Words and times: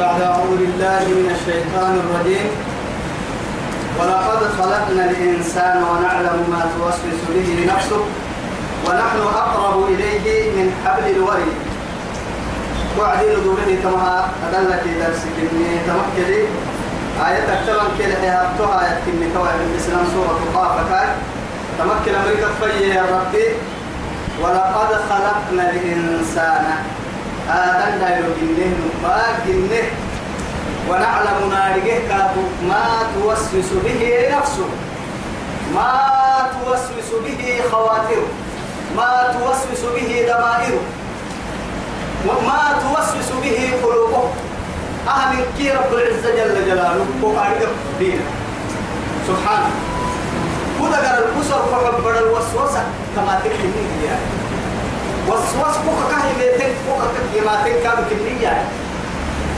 بعد 0.00 0.20
أعوذ 0.22 0.56
بالله 0.58 1.04
من 1.18 1.26
الشيطان 1.36 1.94
الرجيم. 2.02 2.50
ولقد 4.00 4.40
خلقنا 4.58 5.04
الإنسان 5.10 5.82
ونعلم 5.82 6.38
ما 6.50 6.66
توسوس 6.74 7.20
به 7.34 7.74
نفسه 7.74 8.02
ونحن 8.86 9.18
أقرب 9.42 9.84
إليه 9.88 10.50
من 10.56 10.66
حبل 10.84 11.10
الوريد 11.16 11.58
وعدين 12.98 13.34
دوره 13.44 13.70
كما 13.82 14.28
أدلك 14.48 14.84
درسك 15.00 15.34
إني 15.38 15.78
تمكلي 15.86 16.42
آية 17.26 17.40
تكتبن 17.50 17.88
كده 17.98 18.42
أبتها 18.42 18.74
آية 18.82 18.98
كني 19.06 19.26
كواعد 19.34 19.60
الإسلام 19.70 20.04
سورة 20.14 20.40
قاف 20.54 20.90
كاي 20.90 21.08
تمكن 21.78 22.14
أمريكا 22.14 22.94
يا 22.94 23.02
ربي. 23.02 23.46
ولقد 24.42 24.90
خلقنا 25.10 25.70
الإنسان 25.70 26.64
آدم 27.48 27.98
دايلو 28.00 28.28
جنه 28.40 28.74
ما 29.02 29.22
جنه 29.46 29.84
ونعلم 30.88 31.50
نارجه 31.50 31.98
كاتو 32.08 32.42
ما 32.68 32.84
توسوس 33.14 33.70
به 33.84 34.28
نفسه. 34.36 34.68
ما 35.74 35.92
توسوس 36.52 37.08
به 37.24 37.62
خواطره 37.70 38.26
ما 38.96 39.10
توسوس 39.32 39.82
به 39.94 40.10
ضمائره 40.30 40.80
وما 42.26 42.62
توسوس 42.82 43.28
به 43.42 43.72
قلوبه. 43.82 44.24
أهم 45.08 45.36
كي 45.58 45.70
رب 45.70 45.92
العزة 45.92 46.30
جل 46.36 46.66
جلاله 46.66 47.06
وقارئ 47.22 47.66
دين 47.98 48.20
سبحانه 49.28 49.70
كذا 50.80 50.96
قال 50.96 51.24
الأسر 51.24 51.62
فحب 51.72 52.06
الوسوسة 52.06 52.82
كما 53.16 53.40
تكلمني 53.44 54.04
يعني 54.06 54.43
وسوس 55.28 55.76
بوكا 55.86 56.04
كهي 56.10 56.32
بيتك 56.38 56.72
بوكا 56.88 57.06
كهي 57.14 57.40
ما 57.46 57.62
تنكا 57.64 57.94
بكمية 57.94 58.64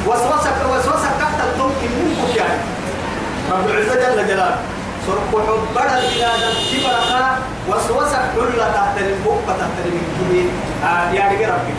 وسوسة 0.06 0.56
وسوسة 0.72 1.10
كهتا 1.20 1.44
الدم 1.52 1.70
كمين 1.80 2.16
يعني 2.36 2.58
رب 3.52 3.68
العزة 3.70 3.94
جل 3.94 4.28
جلاله 4.28 4.58
سرق 5.06 5.22
حب 5.32 5.48
البلاد 5.68 6.02
كبرك 6.72 7.38
وسوسة 7.68 8.18
كل 8.36 8.58
تحت 8.58 8.98
البوكا 8.98 9.52
تحت 9.60 9.76
المكيني 9.86 10.48
يعني 11.12 11.46
ربك 11.46 11.78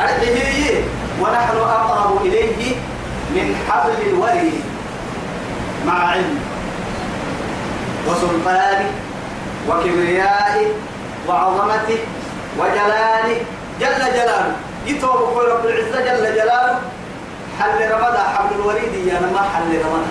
أرحيه 0.00 0.84
ونحن 1.20 1.56
أقرب 1.56 2.26
إليه 2.26 2.74
من 3.30 3.56
حبل 3.68 4.08
الوريد 4.08 4.60
مع 5.86 6.08
علم 6.08 6.38
وسلطانه 8.08 8.90
وكبريائه 9.68 10.66
وعظمته 11.28 11.98
وجلاله 12.58 13.40
جل 13.80 14.00
جلاله. 14.16 14.56
يتوب 14.86 15.38
رب 15.38 15.64
العزة 15.66 15.98
جل 16.00 16.24
جلاله. 16.34 16.78
حل 17.60 17.78
رمضة 17.92 18.22
حبل 18.34 18.54
الوريد 18.54 18.94
يا 19.06 19.20
ما 19.20 19.42
حل 19.54 19.70
رمضة. 19.84 20.10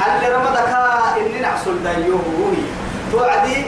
حل 0.00 0.32
رمضة 0.32 0.60
كا 0.70 0.82
إني 1.20 1.40
نحصل 1.40 1.82
دايوه 1.84 2.22
روحي 2.38 2.64
توعدي 3.12 3.64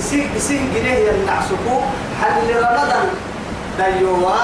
سين 0.00 0.30
سين 0.38 0.72
جنيه 0.74 0.98
ينعسكو 1.08 1.76
حل 2.22 2.48
رمضة 2.56 3.00
دايوه 3.78 4.36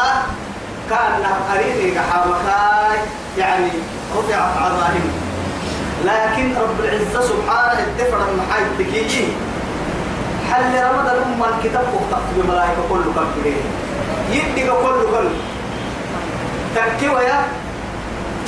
كان 0.91 1.25
قريني 1.51 1.91
كحامكاي 1.95 2.99
يعني 3.39 3.71
رفعت 4.17 4.57
عظائم 4.63 5.07
لكن 6.05 6.55
رب 6.57 6.79
العزة 6.85 7.21
سبحانه 7.29 7.81
الدفر 7.81 8.19
المحايد 8.29 8.67
بكيجي. 8.79 9.25
حل 10.55 10.75
رمضان 10.75 11.17
أم 11.35 11.43
الكتاب 11.45 11.85
وقتقت 11.95 12.29
بملائكة 12.37 12.83
كله 12.91 13.13
كم 13.17 13.27
كده 13.45 13.55
يدك 14.31 14.67
كله 14.83 15.05
كله. 15.11 15.31
تكي 16.77 17.09
ويا 17.09 17.43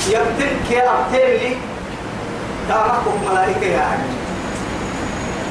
يبتلك 0.07 0.71
يا 0.71 0.91
أبتل 0.91 1.39
لي. 1.39 1.55
تامكم 2.69 3.15
ملائكة 3.31 3.65
يا 3.65 3.81
عجل 3.81 4.11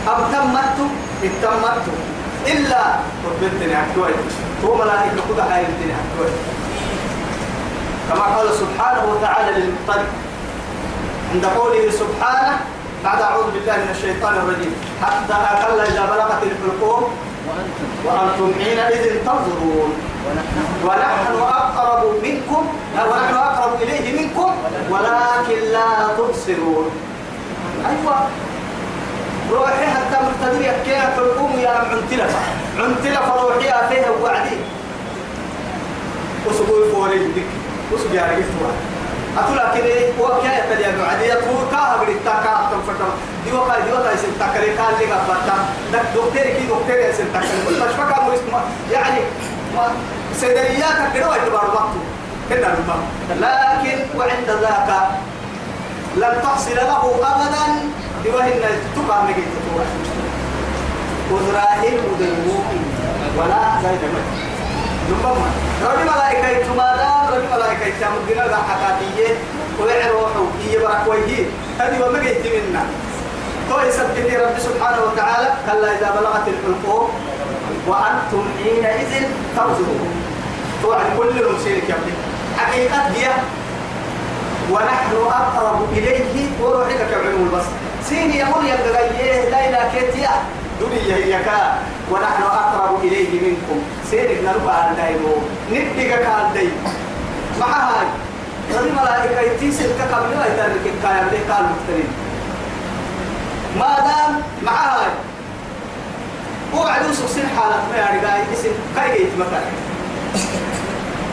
أبتمت 0.08 0.78
اتمت 1.24 1.82
إلا 2.46 2.82
قبلتني 3.26 3.74
أكتوي 3.82 4.10
هو 4.64 4.74
ملائكة 4.74 5.20
كده 5.34 5.44
حايلتني 5.50 5.92
أكتوي 6.00 6.30
كما 8.10 8.36
قال 8.36 8.48
سبحانه 8.54 9.04
وتعالى 9.12 9.50
للمطلق. 9.60 10.06
عند 11.34 11.44
قوله 11.46 11.90
سبحانه 11.90 12.58
بعد 13.06 13.22
أعوذ 13.22 13.50
بالله 13.54 13.76
من 13.76 13.90
الشيطان 13.96 14.34
الرجيم. 14.34 14.74
حتى 15.02 15.32
أقل 15.32 15.80
إذا 15.80 16.04
بلغت 16.12 16.42
الحلقوم 16.42 17.02
وأنتم 18.04 18.48
حينئذ 18.60 19.04
تنظرون. 19.26 19.90
ونحن 20.84 21.34
أقرب 21.42 22.02
منكم 22.22 22.62
ونحن 23.10 23.34
أقرب 23.34 23.82
إليه 23.82 24.06
منكم 24.20 24.50
ولكن 24.90 25.58
لا 25.72 25.88
تبصرون. 26.18 26.86
أيوة. 27.90 28.16
روحي 29.52 29.86
حتى 29.86 30.16
مرتدية 30.26 30.74
كيف 30.84 31.04
حلقوم 31.16 31.52
يا 31.58 31.70
عنتلة. 31.70 32.26
عنتلة 32.78 33.20
فروحي 33.28 33.68
أتيها 33.68 34.10
وعدي. 34.22 34.58
وسقوي 36.46 36.92
فوري 36.92 37.18
بك. 37.18 37.50
وسقوي 37.92 38.18
عرقتها 38.18 38.72
أتولا 39.38 39.74
كده 39.74 39.94
وكيا 40.20 40.52
يتلي 40.58 40.86
أبو 40.88 41.02
عدي 41.10 41.32
أتوه 41.32 41.70
كاه 41.70 41.96
بدي 42.02 42.14
تاكا 42.24 42.52
أتم 42.60 42.80
فتم 42.88 43.10
دي 43.44 43.52
وكا 43.52 43.80
دي 43.84 43.92
وكا 43.92 44.12
يسن 44.14 44.32
تاكري 44.38 44.66
كان 44.76 44.92
لي 44.98 45.06
قبضتا 45.12 45.56
دك 45.92 46.00
دكتور 46.14 46.32
كي 46.32 46.66
دكتور 46.66 46.98
يسن 47.10 47.32
تاكري. 47.32 47.58
كل 47.68 47.74
مش 47.74 47.94
فكا 47.98 48.22
مو 48.22 48.32
اسمه. 48.32 48.60
يعني 48.92 49.20
ما 49.76 49.88
سيدريات 50.40 50.98
كده 51.14 51.30
ويتبار 51.30 51.64
وقته 51.74 52.00
كده 52.50 52.66
الماء 52.66 52.98
لكن 53.30 54.18
وعند 54.18 54.48
ذاك 54.62 54.90
لن 56.16 56.42
تحصل 56.42 56.76
له 56.76 57.14
أبدا. 57.22 57.64
دي 58.22 58.28
وهن 58.30 58.60
تبقى 58.96 59.22
مجيء 59.24 59.46
تتوه 59.54 59.84
وزراهيل 61.32 62.00
مدنموك 62.12 62.66
ولا 63.38 63.60
زي 63.82 63.96
دمك 63.96 64.45
نبما 65.10 65.50
رجل 65.84 66.04
ملائكة 66.04 66.66
تمادا 66.66 67.36
رجل 67.36 67.46
ملائكة 67.56 67.84
تمدنا 68.00 68.46
ذا 68.46 68.58
حكاتية 68.68 69.34
ويع 69.80 70.10
روحه 70.10 70.46
هي 70.64 70.78
بركويه 70.78 71.44
هذه 71.78 72.04
وما 72.04 72.18
جيت 72.22 72.46
منا 72.46 72.84
تو 73.70 73.80
يسبح 73.80 74.40
رب 74.40 74.58
سبحانه 74.58 75.02
وتعالى 75.02 75.48
كلا 75.66 75.98
إذا 75.98 76.10
بلغت 76.20 76.48
الحلقوم 76.48 77.08
وأنتم 77.86 78.44
حينئذ 78.62 79.24
تنظرون 79.56 80.10
توعد 80.82 81.06
كل 81.18 81.28
المسيرك 81.28 81.88
يا 81.88 81.94
ابني 81.94 82.12
حقيقة 82.58 82.96
هي 82.96 83.30
ونحن 84.70 85.12
أقرب 85.30 85.92
إليه 85.92 86.48
وروحك 86.62 86.96
كعلم 87.10 87.48
البصر. 87.52 87.70
سيني 88.08 88.38
يقول 88.38 88.66
يا 88.66 88.76
لا 89.50 89.68
إله 89.68 89.90
كيتيا 89.94 90.30
دنيا 90.80 91.16
هي 91.16 91.44
كا 91.44 91.78
ونحن 92.10 92.42
أقرب 92.42 93.04
إليه 93.04 93.40
منكم. 93.40 93.82
سيرك 94.10 94.38
نربع 94.44 94.90
الدايمو 94.90 95.34
نبدك 95.72 96.08
كان 96.08 96.52
دايم. 96.54 96.72
مع 97.60 97.66
هاي 97.66 98.06
رضي 98.74 98.90
ملائكة 98.90 99.40
يتيسر 99.40 99.84
كقبل 99.98 100.30
لا 100.30 100.46
يترك 100.46 100.84
الكاية 100.94 101.22
دي 101.30 101.52
قال 101.52 101.64
مختلين 101.64 102.08
ما 103.78 103.96
دام 104.00 104.42
مع 104.62 104.72
هاي 104.72 105.10
وعد 106.74 107.10
وسوق 107.10 107.26
سن 107.26 107.48
حالة 107.56 107.76
ما 107.90 107.96
يعني 107.96 108.26
قاعد 108.26 108.44
اسم 108.52 108.68
كاي 108.96 109.18
جيت 109.18 109.32
مكان. 109.38 109.62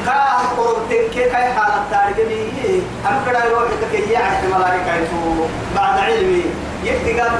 كا 0.05 0.21
قربتين 0.57 1.09
كي 1.13 1.29
كاي 1.29 1.53
حالة 1.53 1.83
تارجة 1.91 2.27
بيه 2.27 2.81
أم 3.07 3.21
كده 3.27 3.45
يروح 3.45 3.63
كي 3.91 4.11
يعني 4.11 4.47
ملائكة 4.47 4.95
يتو 4.95 5.45
بعد 5.75 5.99
علمي. 5.99 6.43
يكتي 6.83 7.19
قال 7.19 7.31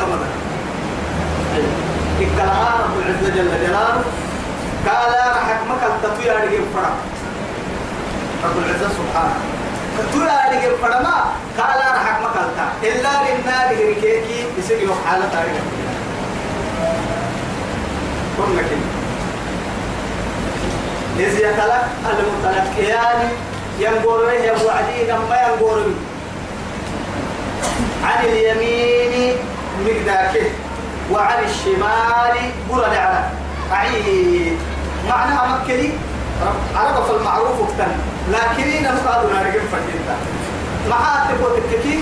إكلها 2.24 2.70
رب 2.84 2.96
العزة 3.00 3.36
جل 3.36 3.52
جلاله 3.68 4.04
قال 4.88 5.12
رحك 5.36 5.60
مكة 5.70 5.90
تطوير 6.04 6.38
عليك 6.38 6.62
فرق 6.76 6.96
رب 8.44 8.58
العزة 8.58 8.90
سبحانه. 9.00 9.36
تطوير 9.98 10.30
عليك 10.30 10.64
فرق 10.82 11.02
ما؟ 11.02 11.18
قال 11.58 11.80
رحك 11.96 12.18
مكة 12.24 12.44
إلا 12.84 13.10
للنار 13.26 13.68
هركيكي 13.68 14.46
يصير 14.58 14.80
يوم 14.80 14.98
حالة 15.08 15.26
تاريخ. 15.34 15.64
كنا 18.38 18.62
كنا 18.62 18.88
إذ 21.20 21.34
يتلك 21.38 21.86
المتلقيان 22.10 23.30
ينقر 23.80 24.18
به 24.26 24.66
وعدين 24.66 25.16
ما 25.30 25.38
ينقر 25.42 25.80
به 25.80 25.96
عن 28.08 28.26
اليمين 28.26 29.36
مقداكه 29.86 30.46
وعن 31.12 31.44
الشمال 31.44 32.52
برد 32.70 32.94
على 32.94 33.24
أعيد. 33.72 34.58
معناها 35.10 35.60
مكلي 35.64 35.92
عرب 36.76 37.06
في 37.06 37.12
المعروف 37.12 37.62
اكتن 37.62 37.92
لكن 38.32 38.84
نفقد 38.84 39.26
نارجم 39.34 39.64
فجنتا 39.72 40.16
معاه 40.90 41.28
تقول 41.28 41.60
تككي 41.72 42.00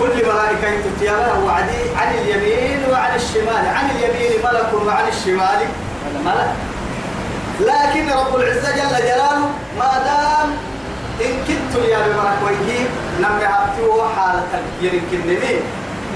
كل 0.00 0.26
ملائكة 0.26 0.80
تتيالا 0.96 1.32
وعدي 1.32 1.82
عن 1.96 2.14
اليمين 2.14 2.80
وعن 2.90 3.14
الشمال. 3.14 3.68
عن 3.76 3.90
اليمين 3.90 4.30
ملك 4.44 4.86
وعن 4.86 5.08
الشمال 5.08 5.60
ملك. 6.24 6.50
لكن 7.60 8.10
رب 8.10 8.36
العزة 8.36 8.70
جل 8.70 8.98
جلاله 8.98 9.50
ما 9.78 9.92
دام 10.04 10.50
نم 13.20 13.40
هاتيو 13.40 14.08
حالة 14.16 14.62
يمكن 14.82 15.20
نمي 15.26 15.60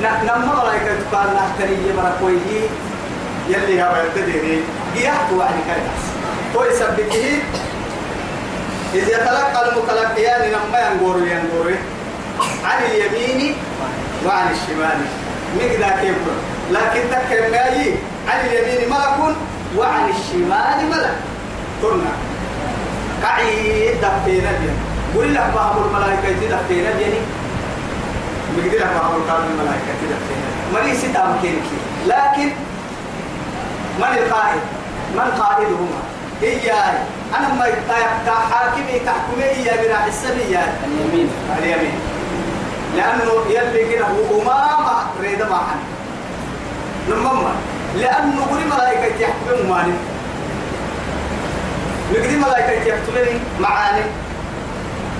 نم 0.00 0.48
ملايكة 0.48 1.10
تقال 1.10 1.28
نحتري 1.34 1.92
بركويه 1.96 2.68
يلي 3.48 3.82
هو 3.82 3.96
يتدري 3.96 4.62
جيحت 4.96 5.32
وعد 5.32 5.54
كريس 5.66 6.02
تو 6.54 6.64
يثبته 6.64 7.42
إذ 8.94 9.08
يتلقى 9.08 9.68
المتلقيان 9.68 10.52
لما 10.52 10.78
ينقر 10.78 11.18
ينقر 11.18 11.74
عن 12.64 12.84
اليمين 12.84 13.54
وعن 14.26 14.46
الشمال. 14.50 14.98
مقدا 15.56 16.00
كيف 16.00 16.16
لكن 16.70 17.00
تكر 17.10 17.50
ماي 17.50 17.94
عن 18.28 18.46
اليمين 18.46 18.90
ملك 18.90 19.36
وعن 19.76 20.08
الشمال 20.08 20.90
ملك. 20.90 21.16
قلنا. 21.82 22.12
قعيد 23.24 24.00
بيا. 24.26 24.52
قل 25.16 25.34
لك 25.34 25.50
باب 25.54 25.86
الملائكة 25.86 26.56
دفينا 26.56 26.90
بيني 26.98 27.20
مقدر 28.56 28.78
لك 28.78 28.90
باب 29.28 29.40
الملائكة 29.50 29.92
دفينا 30.10 30.48
مريسي 30.74 31.12
تامكينك 31.12 31.62
لكن 32.06 32.50
من 33.98 34.18
القائد؟ 34.18 34.60
من 35.14 35.40
قائدهما؟ 35.40 36.02
إياي. 36.42 36.98
أنا 37.38 37.54
ما 37.54 37.66
حاكمي 38.50 38.98
تحكمي 39.06 39.44
إياي 39.44 39.86
بنا 39.86 39.96
حسني 39.96 40.42
اليمين. 40.84 41.30
اليمين. 41.58 41.94
لأنه 42.96 43.32
يلي 43.50 43.94
كده 43.94 44.06
أمامة 44.06 44.92
ريد 45.20 45.42
معا 45.42 45.76
لما 47.08 47.52
لأنه 47.96 48.46
قولي 48.50 48.64
ملائكة 48.64 49.20
يحكمون 49.20 49.68
ماني. 49.70 49.92
نقدي 52.12 52.36
ملائكة 52.36 52.82
يحكمون 52.86 53.40
معاني. 53.60 54.04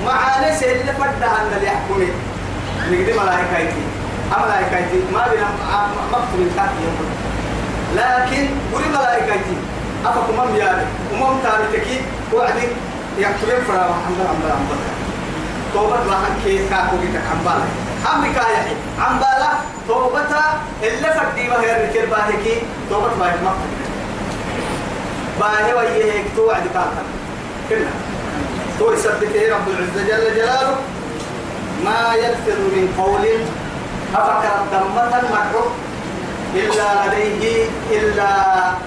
معاني 0.06 0.56
سيد 0.56 0.76
لفردها 0.76 1.42
أن 1.42 1.56
اللي 1.56 1.68
يحكمون 2.82 3.00
نقدي 3.00 3.12
ملائكة 3.12 3.72
ملائكة 4.30 5.12
ما 5.12 5.26
بنا 5.28 5.48
مكتوب 6.12 6.48
تحت 6.56 6.70
يوم 6.84 6.96
لكن 7.96 8.48
قولي 8.72 8.88
ملائكتي 8.88 9.56
أفكم 10.04 10.40
أم 10.40 10.56
يالي 10.56 10.86
أمم 11.12 11.38
تاريتكي 11.42 12.00
وعدي 12.32 12.66
يكتبين 13.18 13.64
فرا 13.68 13.88
محمد 13.90 14.26
عمد 14.28 14.50
عمد 14.50 14.78
توبة 15.74 15.96
لحن 15.96 16.34
كي 16.44 16.68
كاكو 16.68 16.96
جيتك 17.00 17.22
عمبالا 17.32 17.64
أمريكا 18.14 18.40
يحي 18.40 18.74
عمبالا 19.00 19.48
توبة 19.88 20.20
اللي 20.82 21.08
فردي 21.14 21.48
ما 21.48 21.60
هي 21.60 21.76
الركير 21.76 22.06
باهكي 22.10 22.62
توبة 22.90 23.08
باهك 23.20 23.38
مقتل. 23.44 23.72
باهي 25.40 25.74
ويهيك 25.74 26.24
توعد 26.36 26.62
كاكا. 26.74 27.02
كنا. 27.68 27.90
تو 28.78 28.92
يثبته 28.92 29.54
رب 29.54 29.68
العزة 29.68 30.08
جل 30.08 30.34
جلاله. 30.36 30.76
ما 31.84 32.14
يلفظ 32.14 32.58
من 32.74 32.94
قول 32.98 33.26
أفكر 34.14 34.52
الدمة 34.62 35.18
المكروه 35.18 35.72
إلا 36.54 37.06
لديه 37.06 37.66
إلا 37.90 38.26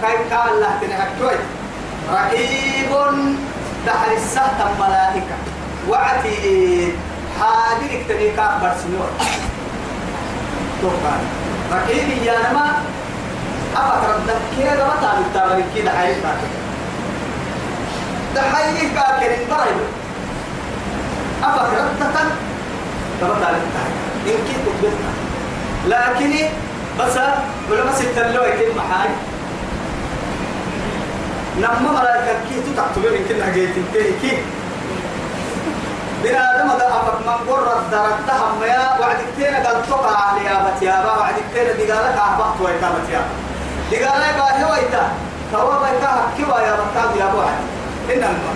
كيف 0.01 0.33
قال 0.33 0.49
الله 0.53 0.71
تنهكوي 0.81 1.37
رقيب 2.13 2.91
دحر 3.87 4.11
السهت 4.17 4.59
الملائكة. 4.61 5.35
وعتي 5.89 6.93
حاضر 7.39 7.85
اكتنيك 7.85 8.39
أكبر 8.39 8.71
سنور 8.83 9.09
توقع 10.81 11.15
رقيب 11.71 12.23
يا 12.23 12.33
نما 12.49 12.83
أفكر 13.75 14.15
الدكير 14.15 14.77
ما 14.77 14.93
تعمل 15.01 15.23
تابرين 15.33 15.65
كده 15.75 15.91
حيث 15.91 16.17
دحيي 18.35 18.89
كاكرين 18.89 19.47
بريد 19.49 19.79
أفكر 21.43 21.87
تبقى 23.21 23.37
تعمل 23.41 23.59
إن 24.27 24.37
كنت 24.47 24.65
قبلتها 24.67 25.13
لكن 25.87 26.33
بس 26.99 27.17
ولما 27.71 27.91
ستلو 27.95 28.43
يتم 28.43 28.77
محاي 28.77 29.09
نما 31.57 31.91
ملاك 31.91 32.37
كي 32.49 32.55
تتعتبر 32.71 33.11
من 33.11 33.25
كنا 33.29 33.49
جيت 33.53 33.75
كي 34.21 34.37
بنا 36.23 36.55
آدم 36.55 36.69
هذا 36.69 36.87
أفك 36.87 37.27
من 37.27 37.37
قرر 37.49 37.81
درتها 37.91 38.47
ميا 38.61 38.99
وعد 38.99 39.17
كتير 39.33 39.55
قال 39.55 39.77
تقع 39.89 40.17
عليها 40.27 40.71
بتيابا 40.71 41.11
وعد 41.17 41.33
كتير 41.51 41.65
دقالك 41.87 42.17
أحبطت 42.17 42.61
ويتا 42.61 42.89
بتيابا 42.97 43.33
دقالك 43.91 44.35
باهي 44.37 44.63
ويتا. 44.71 45.09
توا 45.51 45.75
بيتا 45.79 46.07
حكيوا 46.07 46.59
يا 46.59 46.73
بكاد 46.73 47.15
يا 47.19 47.25
بوعد 47.33 47.59
إنما. 48.13 48.53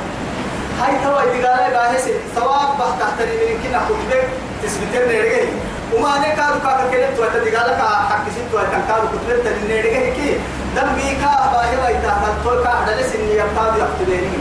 هاي 0.82 0.94
توا 1.04 1.22
دقالك 1.22 1.74
باهي 1.74 1.98
سواب 2.36 2.70
بحت 2.80 3.02
تحتري 3.02 3.32
من 3.32 3.64
كنا 3.64 3.82
كتبك 3.90 4.28
تثبتين 4.64 5.02
نرجعي 5.02 5.48
وما 5.96 6.18
أنا 6.18 6.30
كارو 6.36 6.60
كاكا 6.64 6.90
كلمت 6.92 7.20
وأنت 7.20 7.36
دقالك 7.48 7.80
حق 8.10 8.26
ست 8.30 8.54
وأنت 8.54 8.74
كارو 8.88 9.08
كتبت 9.08 9.54
نرجعي 9.70 10.12
كي 10.12 10.30
دم 10.76 10.90
بيكا 10.96 11.32
باهي 11.54 11.76
ويتا 11.86 12.14
تقول 12.44 12.64
كا 12.64 12.70
هذا 12.70 13.02
لسني 13.02 13.32
يبقى 13.34 13.66
يقتلني 13.80 14.38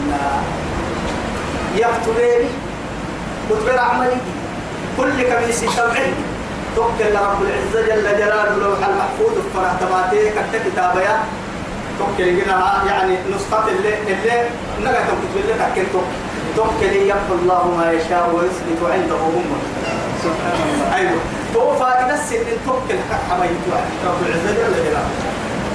يقتلني 1.75 2.49
كتب 3.49 3.77
عملي 3.77 4.17
كل 4.97 5.21
كميس 5.23 5.61
تبعي 5.61 6.11
توكل 6.75 7.15
رب 7.15 7.41
العزة 7.41 7.81
جل 7.87 8.17
جلاله 8.17 8.55
لوح 8.57 8.79
المحفوظ. 8.87 9.33
فرح 9.55 9.71
تباتي 9.81 10.29
كتب 10.29 10.71
كتابيا 10.71 11.19
توكل 11.99 12.27
يعني 12.87 13.17
نسخة 13.35 13.67
اللي 13.67 13.93
اللي 14.07 14.43
نقا 14.83 14.93
تكتب 14.93 15.35
اللي 15.43 15.53
تكتب 15.53 16.01
توكل 16.55 16.93
يمحو 16.95 17.33
الله 17.41 17.75
ما 17.77 17.91
يشاء 17.91 18.29
ويثبت 18.35 18.91
عنده 18.93 19.15
هم. 19.15 19.45
سبحان 20.23 20.53
الله. 20.63 20.95
أيوه. 20.95 21.19
هو 21.55 21.75
فائدة 21.75 22.13
السن 22.13 22.45
توكل 22.65 22.99
حبايب 23.31 23.57
رب 24.05 24.21
العزة 24.27 24.51
جل 24.51 24.73
جلاله 24.85 25.03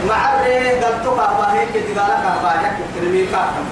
مع 0.09 0.35
الريه 0.35 0.81
قال 0.81 1.05
تقع 1.05 1.33
باهيك 1.39 1.69
دقالك 1.97 2.25
باهيك 2.43 2.73
كلمي 2.95 3.27
كاكم 3.27 3.65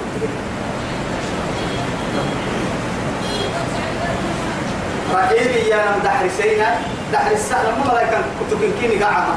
رقيبي 5.14 5.68
يا 5.68 5.76
نم 5.76 6.02
دحر 6.04 6.26
سينا 6.38 6.68
دحر 7.12 7.30
السهل 7.32 7.66
ما 7.78 7.92
ملايكا 7.92 8.18
كتب 8.40 8.60
كيني 8.80 9.04
قاعدة. 9.04 9.34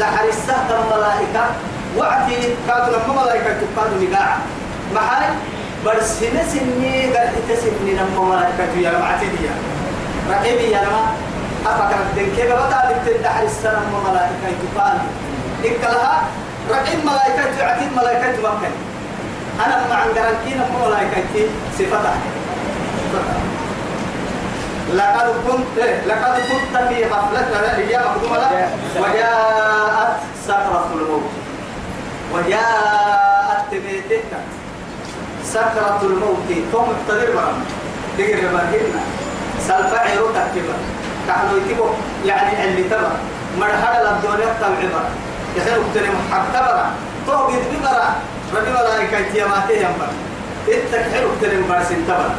دحر 0.00 0.24
السهل 0.28 0.70
ملائكة 0.96 1.44
وعدي 1.98 2.36
لما 2.68 3.22
ملايكا 3.22 3.56
تقادوا 3.60 4.08
نقاعة 4.10 4.38
محاي 4.94 5.28
برسنا 5.84 6.42
سني 6.52 7.16
قال 7.16 7.28
تسني 7.48 7.92
لما 7.94 8.22
ملايكا 8.28 8.78
يا 8.80 8.98
معتدية 8.98 9.52
رقيبي 10.30 10.70
يا 10.70 10.80
نم 10.80 11.06
أفكر 11.66 11.96
الدنكي 12.10 12.48
بطا 12.48 12.90
لبتدحر 12.90 13.42
السنة 13.42 14.02
ملائكة 14.08 14.58
تقال 14.74 14.98
إكلها 15.64 16.22
رقيب 16.70 16.98
ملائكة 17.04 17.64
عتيد 17.64 17.92
ملائكة 17.96 18.38
مكة 18.42 18.70
أنا 19.66 19.86
مع 19.90 19.96
عندنا 19.96 20.30
ملائكة 20.86 21.48
صفتها 21.78 22.14
لقد 24.94 25.34
كنت 25.48 25.84
لقد 26.06 26.34
كنت 26.34 26.76
في 26.88 27.04
غفلة 27.04 27.76
هي 27.76 27.98
مقدومة 27.98 28.36
لك 28.36 28.68
وجاءت 28.96 30.16
سكرة 30.46 30.90
الموت. 30.94 31.30
وجاءت 32.34 33.64
تبيتك. 33.70 34.22
سكرة 35.44 36.00
الموت. 36.02 36.48
ثم 36.72 36.78
اقتدر 36.78 37.32
برم 37.34 37.64
تقر 38.18 38.40
بهنا 38.52 39.02
سالفعي 39.68 40.18
روتك 40.18 40.46
كبر 40.54 40.78
كحلو 41.28 41.56
يتبو 41.56 41.86
يعني 42.24 42.64
اللي 42.64 42.82
تبر 42.82 43.12
مرحلة 43.60 43.98
للدنيا 44.02 44.54
تبع 44.60 44.80
بر 44.92 45.06
يخير 45.56 45.74
اقتنم 45.74 46.16
حق 46.32 46.44
تبر 46.54 46.84
توقد 47.26 47.62
ببرا 47.72 48.08
ربي 48.56 48.70
ملائكة 48.70 49.18
يماته 49.34 49.74
ينبر. 49.74 50.10
اتك 50.68 51.04
حلو 51.12 51.28
اقتنم 51.28 51.64
برسن 51.68 52.06
تبر 52.08 52.30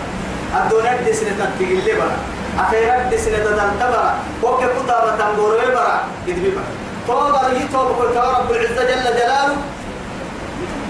الدنيا 0.57 1.01
دي 1.05 1.13
سنة 1.13 1.29
تتقل 1.29 1.79
لي 1.85 1.93
برا. 1.93 2.17
أخيرا 2.59 3.09
دي 3.09 3.17
سنة 3.17 3.37
تدن 3.37 3.71
تبرا. 3.79 4.13
وكي 4.43 4.65
كتابة 4.65 5.15
تنبور 5.17 5.57
برا 5.75 6.03
يدبي 6.27 6.51
برا 6.55 6.71
توبا 7.07 7.53
لي 7.53 7.67
توبا 7.73 7.93
قلت 7.95 8.17
رب 8.17 8.51
العزة 8.51 8.83
جل 8.83 9.03
جلاله. 9.03 9.55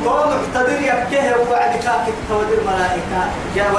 توبا 0.03 0.25
مقتدر 0.25 0.81
يبكيه 0.81 1.35
وبعد 1.41 1.71
كاك 1.83 2.05
تودر 2.29 2.59
ملائكة. 2.67 3.21
جاء 3.55 3.69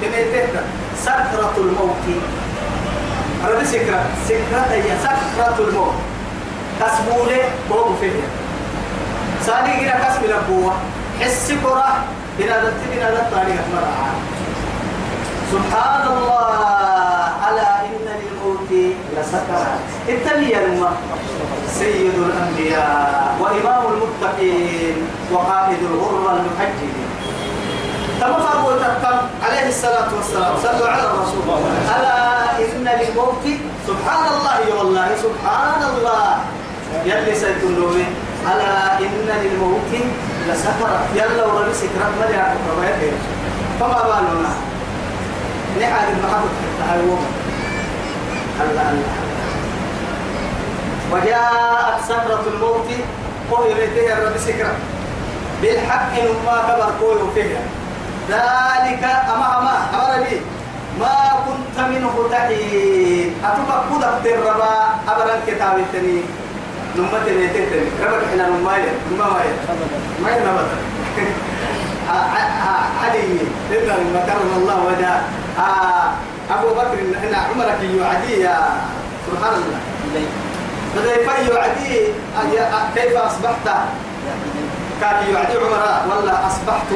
بميتك 0.00 0.50
سكرة 1.04 1.54
الموت. 1.58 2.04
ربي 3.48 3.64
سكرة؟ 3.64 4.02
سكرة 4.28 4.62
هي 4.70 4.82
سكرة 5.02 5.56
الموت. 5.58 5.94
تسبولي 6.80 7.40
بوغ 7.70 7.96
فيه 8.00 8.20
ساني 9.46 9.80
كده 9.80 9.92
كسب 9.92 10.22
لبوة. 10.24 10.72
حس 11.20 11.52
كرة. 11.62 12.04
بنا 12.38 12.56
دت 12.64 12.80
بنا 12.92 13.10
دت 13.10 13.26
طريقة 13.32 13.64
مرة 13.74 14.10
سبحان 15.52 16.04
الله. 16.16 16.50
ألا 17.50 17.80
إن 17.80 18.06
للموت 18.20 18.70
لسكرات 19.16 19.80
التلي 20.08 20.64
الماء 20.64 20.96
سيد 21.78 22.14
الأنبياء 22.14 23.36
وإمام 23.40 23.82
المتقين 23.92 24.96
وقائد 25.32 25.78
الغر 25.90 26.36
المحجلين 26.36 27.09
تم 28.20 28.32
فرقوتا 28.32 29.00
كم 29.02 29.16
عليه 29.44 29.68
الصلاة 29.68 30.08
والسلام. 30.16 30.52
صلوا 30.62 30.88
على 30.88 31.02
الرسول. 31.02 31.42
ألا 31.96 32.18
إن 32.60 32.84
للموت 32.84 33.44
سبحان 33.88 34.24
الله 34.34 34.58
والله 34.76 35.08
سبحان 35.24 35.82
الله. 35.82 36.36
يلي 37.04 37.34
سيدلوني 37.34 38.04
ألا 38.44 38.98
إن 38.98 39.28
للموت 39.42 39.92
لسكرة 40.48 41.00
يلا 41.16 41.44
وربي 41.46 41.74
سكرة 41.74 42.08
ما 42.20 42.26
يعرف 42.28 42.60
فما 43.80 44.00
بالنا؟ 44.04 44.52
نحن 45.80 46.06
المحبة 46.12 46.50
هاي 46.88 47.00
الله 48.60 48.90
الله 48.90 49.16
وجاءت 51.12 51.98
سكرة 52.08 52.44
الموت 52.54 52.88
وهي 53.50 53.74
بيتها 53.74 54.12
الرب 54.18 54.36
سكرة. 54.36 54.74
بالحق 55.62 56.14
ما 56.46 56.56
كبر 56.68 56.90
كوي 57.00 57.32
فيها. 57.34 57.79
ذلك 58.30 59.02
أما 59.34 59.46
أما 59.58 59.74
أمر 59.94 60.26
ما 61.00 61.16
كنت 61.46 61.76
منه 61.90 62.14
تحيد 62.32 63.32
أتوقع 63.44 63.78
كودك 63.90 64.14
تربا 64.24 64.74
أبرا 65.08 65.34
كتاب 65.46 65.78
التنين 65.78 66.24
نمت 66.96 67.24
بيتين 67.26 67.90
ربك 68.02 68.24
إحنا 68.30 68.48
نمايا 68.48 68.92
نمايا 69.12 69.54
ما 70.22 70.30
ينبت 70.30 70.70
علي. 73.02 73.38
إذا 73.70 73.94
لما 73.96 74.20
كرم 74.26 74.50
الله 74.56 74.76
وجاء 74.86 75.22
أبو 76.50 76.68
بكر 76.74 76.98
إن 77.22 77.34
عمرك 77.34 77.80
يعدي 77.82 78.40
يا 78.40 78.58
سبحان 79.26 79.54
الله. 79.54 79.80
فكيف 80.96 81.48
يعدي. 81.48 81.98
كيف 82.94 83.16
أصبحت؟ 83.16 83.66
كان 85.00 85.16
يعدي 85.34 85.56
عمر 85.58 85.82
ولا 86.22 86.46
أصبحت 86.46 86.90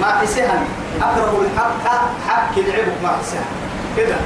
ما 0.00 0.06
حسها 0.20 0.62
أكره 1.02 1.42
الحق 1.44 1.72
حق 2.28 2.58
لعبك 2.58 2.96
ما 3.02 3.08
حسها 3.08 3.44
كده. 3.96 4.16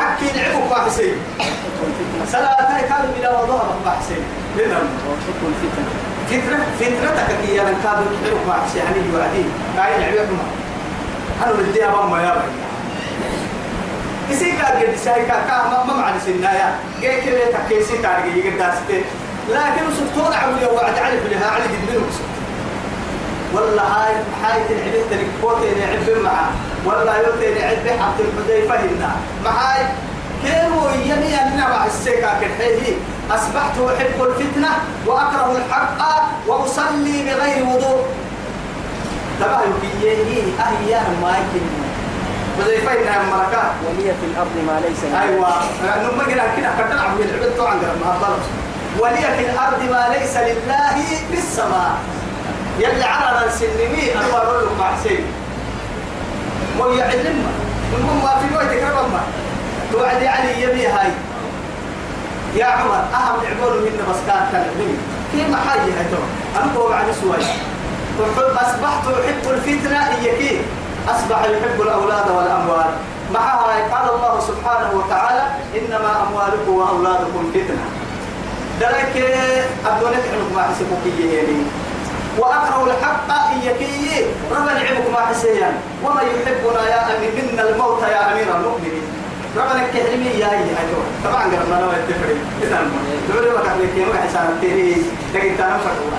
حق 0.00 0.18
لعبك 0.36 0.70
ما 0.70 0.84
حسين 0.86 1.14
صلاة 2.32 2.80
كان 2.88 3.12
بلا 3.18 3.40
وضوء 3.40 3.64
ما 3.84 3.90
حسين 3.90 4.22
كده. 4.58 4.76
فترة 6.30 6.58
فترتك 6.80 7.36
كي 7.46 7.60
أنا 7.60 7.70
كادو 7.84 8.02
لعبك 8.24 8.46
ما 8.48 8.54
حسين 8.66 8.82
يعني 8.82 8.96
يعدي 8.96 9.44
كاين 9.76 10.14
لعبك 10.14 10.30
ما. 10.30 10.44
أنا 11.44 11.52
بدي 11.52 11.84
أبغى 11.86 12.10
ما 12.10 12.22
يبغى 12.22 12.42
كسي 14.30 14.52
كاد 14.52 14.76
قد 14.82 14.96
ساي 15.04 15.24
كا 15.26 15.34
كا 15.48 15.68
ما 15.70 15.84
ما 15.84 15.94
معنى 16.00 16.20
سنايا 16.20 16.74
جاي 17.02 17.20
كده 17.20 17.38
تكيسي 17.52 17.98
كاد 17.98 18.24
جاي 18.34 18.50
داسته 18.50 19.02
لكن 19.50 19.82
سبتون 19.98 20.32
عمل 20.34 20.64
وعد 20.74 20.98
علي 20.98 21.16
بلها 21.20 21.50
علي 21.50 21.64
قد 21.64 21.70
منه 21.90 22.06
ولا 23.54 23.82
هاي 23.82 24.14
حاية 24.42 24.66
العبد 24.70 25.04
تركوت 25.10 25.62
اللي 25.62 25.84
عب 25.84 26.22
معه. 26.24 26.50
ولا 26.86 27.16
يوتي 27.16 27.48
اللي 27.48 27.64
عب 27.64 28.00
حط 28.00 28.14
الحذيفة 28.20 28.74
هنا. 28.74 29.10
معاي 29.44 29.84
كانوا 30.44 30.90
يمي 30.90 31.34
أننا 31.42 31.68
مع 31.68 31.86
السكة 31.86 32.40
كالحيه 32.40 32.94
أصبحت 33.30 33.74
أحب 33.78 34.22
الفتنة 34.22 34.68
وأكره 35.06 35.56
الحق 35.56 36.22
وأصلي 36.46 37.22
بغير 37.22 37.66
وضوء. 37.66 38.06
تبع 39.40 39.60
يكيه 40.02 40.42
أهيان 40.60 41.16
ما 41.22 41.30
يكيه 41.30 41.66
حذيفة 42.58 42.92
إنها 42.92 43.22
مركات 43.36 43.72
ولي 43.86 44.04
في 44.20 44.26
الأرض 44.32 44.56
ما 44.66 44.80
ليس 44.88 45.04
لي. 45.04 45.22
أيوة. 45.22 45.48
نما 45.84 46.24
كده 46.24 46.42
كده 46.56 46.70
كده 46.78 47.00
عم 47.00 47.16
العبد 47.18 47.56
طبعا 47.58 47.74
ما 47.74 48.10
أفضلش 48.16 48.46
ولي 48.98 49.16
في 49.36 49.50
الأرض 49.50 49.82
ما 49.90 50.14
ليس 50.18 50.36
لله 50.36 51.02
في 51.30 51.38
السماء. 51.38 51.92
يلي 52.78 53.04
على 53.04 53.46
السنمي 53.46 54.14
أنا 54.14 54.28
بقول 54.32 54.64
له 54.64 54.70
مع 54.78 54.90
سيد 55.02 55.24
ويعلم 56.80 57.46
المهم 57.98 58.24
ما 58.24 58.38
في 58.40 58.54
وقت 58.54 58.66
كرم 58.66 59.12
ما 59.12 59.20
توعدي 59.92 60.28
علي 60.28 60.62
يبي 60.62 60.86
هاي. 60.86 61.10
يا 62.56 62.64
عمر 62.64 62.94
أهم 62.94 63.40
عبور 63.50 63.80
منا 63.80 64.04
بس 64.10 64.16
كان 64.26 64.48
كلمني 64.52 64.96
في 65.32 65.52
محاجة 65.52 65.80
ترى. 66.10 66.26
أنا 66.56 66.72
بقول 66.74 66.92
عن 66.92 67.04
سوي 67.22 67.36
أصبحت 68.56 69.06
أحب 69.06 69.50
الفتنة 69.50 70.08
إياكي 70.08 70.60
أصبح 71.08 71.42
يحب 71.42 71.80
الأولاد 71.80 72.30
والأموال. 72.30 72.90
معها 73.34 73.94
قال 73.94 74.14
الله 74.14 74.40
سبحانه 74.40 74.90
وتعالى 74.94 75.42
إنما 75.78 76.22
أموالكم 76.28 76.72
وأولادكم 76.72 77.52
فتنة. 77.54 77.84
ذلك 78.80 79.14
أبدونك 79.86 80.24
عنك 80.32 80.52
ما 80.54 80.62
حسبك 80.62 81.04
يعني 81.20 81.56
وأكره 82.38 82.84
الحق 82.86 83.28
إيكي 83.52 84.26
عبك 84.80 85.10
ما 85.12 85.20
حسيا 85.26 85.72
وما 86.04 86.22
يحبنا 86.22 86.88
يا 86.88 87.16
أمين 87.16 87.30
منا 87.52 87.62
الموت 87.68 88.02
يا 88.02 88.32
أمير 88.32 88.56
المؤمنين. 88.56 89.02
ربنا 89.56 89.86
كهرمي 89.94 90.32
يا 90.40 90.46
هي 90.46 90.70
أيوة 90.82 91.04
طبعا 91.24 91.42
قررنا 91.42 91.80
لو 91.80 91.90
التفري 91.90 92.36
إذا 92.62 92.78
دوري 93.32 93.50
ما 93.50 93.60
كان 93.64 93.78
لك 93.80 93.96
يوم 93.96 94.16
حسان 94.22 94.58
تيري. 94.60 94.96
لكن 95.34 95.56
تنام 95.58 95.78
فرقوا 95.78 96.10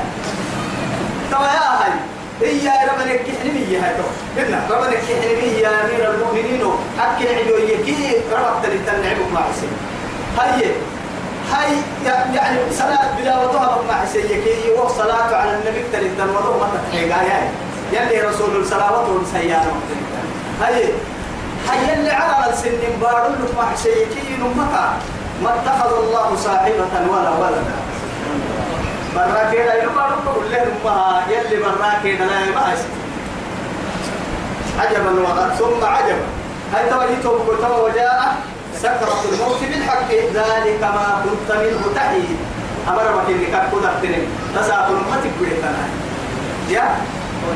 طبعا 1.32 1.48
يا 1.48 1.70
هاي 1.82 1.94
هي 2.42 2.70
ربنا 2.90 3.16
كحرمي 3.16 3.64
يا 3.74 3.80
هاي 3.80 3.96
إذا 4.38 4.60
ربنا 4.70 4.92
كحرمي 4.92 5.50
يا 5.62 5.70
أمير 5.86 6.14
المؤمنين. 6.14 6.64
أكل 7.00 7.28
عدو 7.38 7.58
يكي 7.58 8.16
ربط 8.32 8.66
للتنعبك 8.66 9.30
ما 9.34 9.40
حسيا 9.40 9.70
هاي 10.38 10.72
هاي 11.54 11.78
يعني 12.36 12.58
صلاة 12.72 13.18
بلا 13.18 13.40
وضوء 13.40 13.86
ما 13.88 13.94
حسيكي 13.94 14.72
وصلاة 14.78 15.36
على 15.36 15.52
النبي 15.52 15.84
تلد 15.94 16.20
الوضوء 16.20 16.58
ما 16.60 16.68
تحيقا 16.92 17.22
يا 17.22 17.52
يلي 17.92 18.22
رسول 18.22 18.56
الصلاة 18.56 19.10
والسيانة 19.10 19.76
هاي. 20.62 20.84
هاي 21.70 21.94
اللي 21.94 22.12
على 22.12 22.54
السن 22.54 22.80
بارو 23.02 23.28
لك 23.28 23.58
ما 23.58 23.66
حسيكي 23.74 24.38
نمكا 24.40 24.94
ما 25.44 25.56
اتخذ 25.56 25.92
الله 26.04 26.36
صاحبة 26.36 27.12
ولا 27.12 27.30
ولدا. 27.30 27.76
براكينا 29.16 29.74
يبقى 29.76 30.10
نقول 30.10 30.52
له 30.52 30.66
ما 30.86 31.22
يلي 31.30 31.64
براكينا 31.64 32.24
لا 32.24 32.56
ما 32.56 32.74
عجبا 34.80 35.12
وغد 35.22 35.54
ثم 35.54 35.86
عجبا. 35.86 36.26
هاي 36.74 36.90
توجيتهم 36.90 37.40
كتب 37.48 37.72
وجاء. 37.84 38.36
سكرة 38.82 39.24
الموت 39.34 39.60
بالحق 39.62 40.12
ذلك 40.12 40.82
ما 40.82 41.24
كنت 41.26 41.58
منه 41.58 41.84
تحيد 41.96 42.38
أمر 42.88 43.06
وكيل 43.24 43.48
كان 43.52 43.70
كود 43.72 43.86
أختنين 43.86 44.28
تسعة 44.56 44.88
الموت 44.88 45.24
بقيتنا 45.42 45.72
يا 46.70 46.96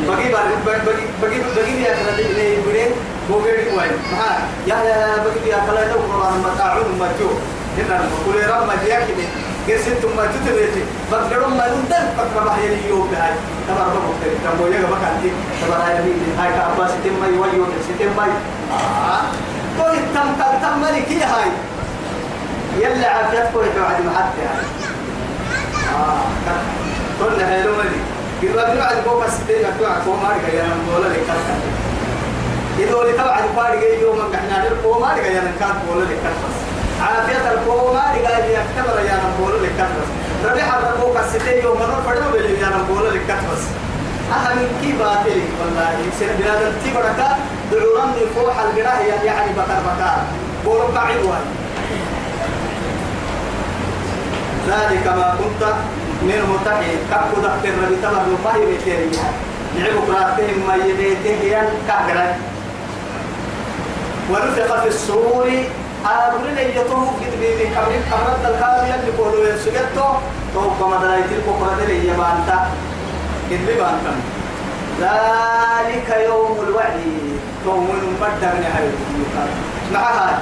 بقي 0.07 0.31
بقي 0.31 0.49
بقي 0.65 0.79
بقي 1.21 1.39
بقي 1.55 1.81
يا 1.81 1.95
كلا 1.95 2.15
دي 2.17 2.23
بقي 2.33 2.87
بقي 3.29 3.75
وين 3.77 3.91
ما 4.17 4.29
يا 4.67 4.75
يا 4.75 5.15
بقي 5.23 5.49
يا 5.49 5.59
كلا 5.67 5.83
ده 5.87 5.93
قرآن 5.93 6.33
متاعون 6.45 6.85
مجو 6.99 7.29
هنا 7.77 8.01
كل 8.25 8.37
رب 8.51 8.67
ما 8.67 8.75
جاك 8.87 9.07
من 9.17 9.27
قرسنت 9.67 10.05
ما 10.17 10.25
تتبيتي 10.25 10.83
بقدرون 11.11 11.57
ما 11.57 11.67
ندن 11.67 12.05
بقدر 12.17 12.45
ما 12.45 12.55
هي 12.57 12.67
اليوم 12.73 13.07
بهاي 13.11 13.33
تبارك 13.67 13.91
الله 13.91 14.13
كم 14.43 14.57
بوجا 14.59 14.79
بكان 14.79 15.15
دي 15.23 15.29
تبارك 15.61 15.99
الله 15.99 16.43
هاي 16.43 16.49
كأباس 16.53 16.91
تيم 17.03 17.13
ما 17.21 17.27
يوجو 17.27 17.65
تيم 17.99 18.11
ما 18.17 18.23
آه 18.71 19.21
كل 19.77 19.97
تم 20.13 20.27
تم 20.39 20.59
تم 20.61 20.81
ملكي 20.81 21.23
هاي؟ 21.23 21.49
يلا 22.79 23.09
عافيتك 23.09 23.51
بعد 23.55 24.01
ما 24.05 24.11
حتى 24.17 24.41
هاي 24.41 24.65
آه 25.95 26.21
كل 27.19 27.43
هلو 27.43 27.71
ملي 27.75 28.01
قلوا 28.41 28.75
بعد 28.75 28.97
بوك 29.07 29.25
الستين 29.25 29.65
أتوقع 29.65 29.99
كوما 30.05 30.29
رجع 30.29 30.53
يا 30.53 30.67
مولا 30.91 31.07
لك 31.07 31.27
إذا 32.79 33.01
اللي 33.01 33.13
تبع 33.13 33.39
الفارق 33.39 34.01
يوم 34.01 34.19
إحنا 34.35 34.67
الكوما 34.67 35.13
رجع 35.13 35.25
يا 35.25 35.41
نكات 35.41 35.75
مولا 35.89 36.05
لك 36.05 36.19
عافية 37.01 37.51
الكوما 37.51 38.03
رجع 38.15 38.29
يا 38.45 38.65
كبر 38.77 38.99
يا 38.99 39.19
مولا 39.39 39.57
لك 39.65 39.87
ربيع 40.45 40.65
الربوك 40.77 41.17
الستين 41.17 41.63
يوم 41.63 41.77
نور 41.77 42.01
فدوا 42.07 42.31
بيجي 42.31 42.61
يا 42.61 42.69
مولا 42.89 43.09
لك 43.09 43.21
بس 43.27 43.63
أهم 44.27 44.59
كي 44.81 44.91
باطل 44.99 45.41
والله. 45.59 45.95
سير 46.19 46.29
بلاد 46.39 46.73
تبركا 46.83 47.29
دعوران 47.71 48.13
فوح 48.35 48.59
القراء 48.59 49.23
يعني 49.25 49.51
بكر 49.51 49.79
بكر 49.87 50.17
بورك 50.65 50.97
عدوان 50.97 51.45
ذلك 54.67 55.07
ما 55.07 55.35
كنت 55.39 55.63
منه 56.21 56.57
تحي 56.65 56.91
كأكو 57.09 57.37
دكتور 57.41 57.83
ربي 57.83 57.95
تمر 58.03 58.23
نفاهي 58.33 58.65
بيتيري 58.65 59.09
لعبوا 59.75 60.01
قراتهم 60.07 60.57
ما 60.67 60.75
يبيته 60.75 61.43
ين 61.43 61.67
كهرا 61.87 62.35
ونفخ 64.31 64.81
في 64.81 64.87
الصور. 64.87 65.47
أقول 66.05 66.47
لي 66.55 66.75
يطوه 66.77 67.07
قد 67.19 67.33
بيبي 67.39 67.65
كبرين 67.75 68.01
كبرت 68.11 68.43
الكاب 68.45 68.83
يلي 68.87 69.17
قولوا 69.17 69.47
يسجدتو. 69.47 70.07
توقع 70.53 70.97
مدلايتي 70.97 71.35
الكفرة 71.35 71.85
لي 71.87 72.07
يبانتا. 72.07 72.67
قد 73.51 73.59
بيبانتا 73.67 74.13
ذلك 75.01 76.09
يوم 76.25 76.57
الوعد. 76.67 76.99
يوم 77.65 77.87
المبدر 78.01 78.53
نهاية 78.63 78.91
معها. 79.93 80.41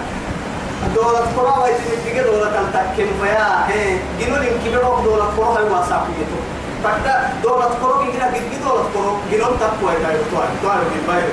دولة 0.95 1.19
قرى 1.37 1.63
ويتم 1.63 2.03
تيجي 2.05 2.23
دولة 2.23 2.49
تلتكم 2.55 3.09
فيا. 3.21 3.65
هي 3.69 3.97
جنون 4.19 4.45
كبيرة 4.65 5.01
دولة 5.05 5.25
قرى 5.37 5.49
هي 5.57 5.69
واسعيته 5.71 6.39
فدا 6.83 7.33
دولة 7.43 7.69
كروك 7.81 8.01
هنا 8.15 8.25
قد 8.25 8.43
دولة 8.63 8.83
كروك 8.93 9.19
جنون 9.31 9.59
تقوى 9.59 9.93
تايو 10.03 10.21
تايو 10.31 10.55
تايو 10.63 10.85
من 10.93 11.03
بايو 11.07 11.31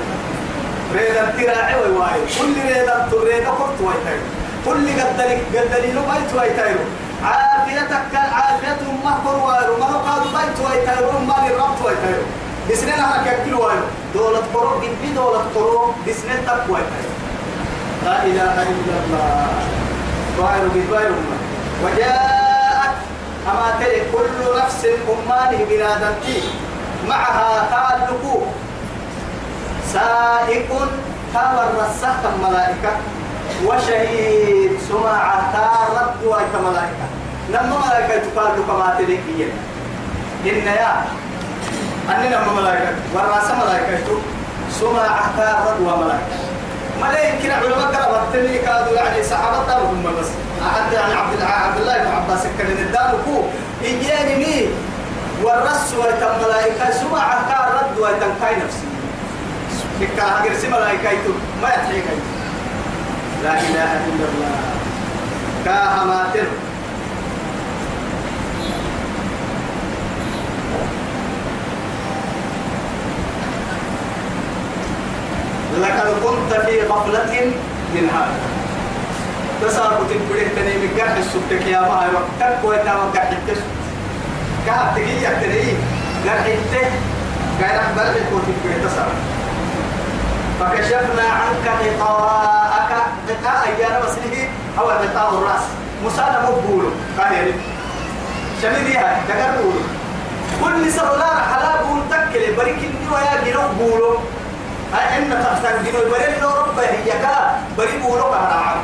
ريدا 0.95 1.25
تراعي 1.37 1.75
واي 1.75 2.21
كل 2.39 2.55
ريدا 2.69 3.09
تريدا 3.11 3.49
قرط 3.49 3.79
واي 3.81 3.99
تايو 4.05 4.23
كل 4.67 4.87
قدلك 5.01 5.41
قدلي 5.55 5.93
لو 5.93 6.03
بايت 6.09 6.35
واي 6.37 6.51
تايو 6.57 6.77
عافيتك 7.25 8.15
عافية 8.15 8.83
مهبر 9.05 9.37
وايرو 9.47 9.77
ما 9.77 9.87
قادوا 9.87 10.33
بايت 10.33 10.61
واي 10.61 10.87
تايو 10.87 11.13
ما 11.19 11.35
للربط 11.49 11.83
تايو 12.03 12.23
بسنين 12.71 12.95
أنا 12.95 13.23
كأكل 13.25 13.55
وايرو 13.55 13.85
دولة 14.15 14.43
كروك 14.53 14.83
قد 14.85 15.15
دولة 15.15 15.45
كروك 15.55 15.95
بسنين 16.09 16.47
تقوى 16.47 16.81
تايو 16.91 17.13
لا 18.05 18.23
إله 18.25 18.63
إلا 18.63 18.95
الله. 19.07 19.47
وايرو 20.39 20.69
بوايرو 20.75 21.15
وجاءت 21.85 22.95
أما 23.51 23.75
تري 23.81 24.01
كل 24.13 24.59
نفس 24.59 24.87
أمانه 24.87 25.65
بنادمتي 25.71 26.43
معها 27.09 27.69
تعلق 27.71 28.43
سائق 29.93 30.69
تامر 31.35 31.69
رسخ 31.79 32.19
الملائكة 32.35 32.93
وشهيد 33.67 34.73
سمع 34.89 35.35
تارد 35.53 36.25
ويك 36.25 36.55
ملائكة. 36.65 37.07
لما 37.51 37.77
ملائكة 37.87 38.23
تقال 38.35 38.53
كما 38.69 38.95
تلك 38.99 39.21
إن 40.47 40.67
يا 40.67 41.05
أننا 42.11 42.53
ملائكة. 42.53 42.93
والرأس 43.15 43.51
ملائكة 43.51 44.07
سمع 44.81 45.21
تارد 45.37 45.81
وملائكة. 45.81 46.37
كنا 47.43 47.55
علماء 47.55 47.93
كربت 47.93 48.35
اللي 48.35 48.59
كانوا 48.59 48.93
يعني 48.93 49.23
صحابة 49.23 49.77
هم 49.77 50.05
بس. 50.21 50.27
أحد 50.67 50.93
يعني 50.93 51.15
عبد 51.15 51.43
عبد 51.43 51.81
الله 51.81 51.99
بن 51.99 52.11
عباس 52.11 52.43
كان 52.59 52.71
الدار 52.71 53.19
كو 53.25 53.43
إيجاني 53.85 54.35
مي 54.35 54.69
والرس 55.43 55.95
ويتم 55.95 56.47
ملائكة. 56.47 56.91
سمع 56.91 57.35
كارد 57.49 57.99
ويتم 57.99 58.33
كاي 58.43 58.57
نفسي. 58.57 58.87
كنا 60.01 60.45
هجر 60.45 60.55
سي 60.61 60.69
ملائكة 60.69 61.11
ما 61.63 61.69
يتحيك 61.69 62.05
لا 63.43 63.55
إله 63.59 63.93
إلا 64.09 64.27
الله. 64.31 64.57
كاهماتر 65.65 66.47
لقد 75.81 76.09
كنت 76.25 76.53
في 76.67 76.83
غفلة 76.87 77.33
من 77.95 78.05
هذا. 78.15 78.39
تسار 79.63 79.91
بتبريه 80.03 80.49
تاني 80.55 80.75
من 80.79 80.91
قرح 80.99 81.17
السبتك 81.17 81.67
يا 81.67 81.81
ما 81.81 82.07
وقتك 82.15 82.65
ويتا 82.65 82.95
وقرح 82.95 83.31
التسب 83.31 83.65
كهب 84.67 84.95
تجي 84.97 85.25
يكتري 85.25 85.77
قرح 86.27 86.47
الته 86.47 86.89
قرح 87.61 87.91
بلغك 87.97 88.29
وتبريه 88.33 88.87
تسار. 88.87 89.13
فكشفنا 90.63 91.23
عنك 91.23 91.67
غطاءك. 91.83 92.91
غطاء 93.29 93.61
أيانا 93.67 93.99
مسلمي 94.05 94.49
أو 94.79 94.91
غطاء 94.91 95.29
الرأس. 95.35 95.65
مسالة 96.07 96.43
مقبول 96.43 96.85
يا 97.19 97.53
شميديها 98.63 99.23
تقربوا 99.29 99.73
كل 100.65 100.93
سرولار 100.93 101.37
حلال 101.51 101.87
بول 101.87 102.01
تكلي 102.11 102.53
بريكني 102.57 103.09
ويا 103.13 103.45
جنوب 103.45 103.71
بولو 103.79 104.19
إن 104.95 105.31
تختار 105.31 105.77
جنوب 105.87 106.11
بريل 106.11 106.41
لو 106.43 106.49
ربه 106.49 106.83
هي 106.83 107.13
كا 107.23 107.61
بري 107.79 107.99
بولو 107.99 108.23
كهرام 108.23 108.79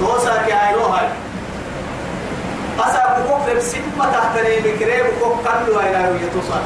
توسا 0.00 0.42
كي 0.46 0.52
هاي 0.52 0.74
أسا 2.80 3.16
بكوك 3.18 3.48
لبسيب 3.48 3.82
ما 3.98 4.04
تحتني 4.04 4.56
بكري 4.60 5.02
بكوك 5.02 5.38
كلو 5.44 5.78
هاي 5.78 5.92
لا 5.92 6.00
يتوسا 6.00 6.60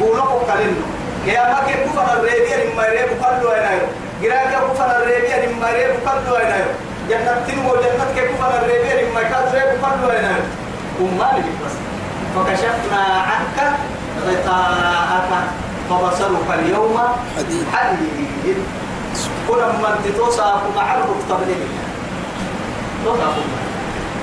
بولو 0.00 0.22
كوك 0.22 0.42
كلنو 0.46 0.86
كيا 1.24 1.42
ما 1.52 1.60
كي 1.66 1.74
كفر 1.84 2.06
الريبيا 2.18 2.56
لما 2.64 2.82
ريب 2.82 3.08
كلو 3.20 3.48
هاي 3.48 3.78
لا 3.78 3.86
جراك 4.22 4.52
كفر 4.70 4.90
الريبيا 4.96 5.46
لما 5.46 5.70
ريب 5.72 5.94
كلو 6.06 6.34
هاي 6.34 6.48
لا 6.50 6.64
جنة 7.08 7.44
تنمو 7.46 7.74
جنة 7.74 8.06
كي 8.14 8.28
كفر 8.28 8.50
الريبيا 8.62 8.94
لما 9.02 9.22
كاد 9.22 9.54
ريب 9.54 9.80
كلو 9.82 10.08
هاي 10.10 10.22
لا 10.22 10.34
أمالي 11.00 11.50
بس 11.64 11.74
فكشفنا 12.34 13.02
عنك 13.28 13.72
غطاءك 14.26 15.30
فبصرك 15.90 16.48
اليوم 16.58 16.98
حديد 17.36 17.64
حديد 17.72 18.56
كنا 19.48 19.66
من 19.66 20.00
تتوسع 20.04 20.54
معرض 20.76 21.16
تبليغ 21.28 21.62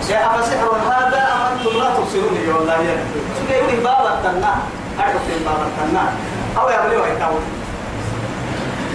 يا 0.09 0.25
أما 0.25 0.41
سحر 0.41 0.71
هذا 0.91 1.23
أنتم 1.51 1.77
لا 1.79 1.89
تبصروني 1.95 2.51
والله 2.53 2.73
يا 2.73 2.97
يقولي 3.49 3.75
بابا 3.75 4.13
التنا 4.13 4.55
أعرف 4.99 5.21
بابا 5.45 5.65
التنا 5.67 6.13
أو 6.57 6.69
يا 6.69 6.87
بلي 6.87 6.97
ويتاو 6.97 7.33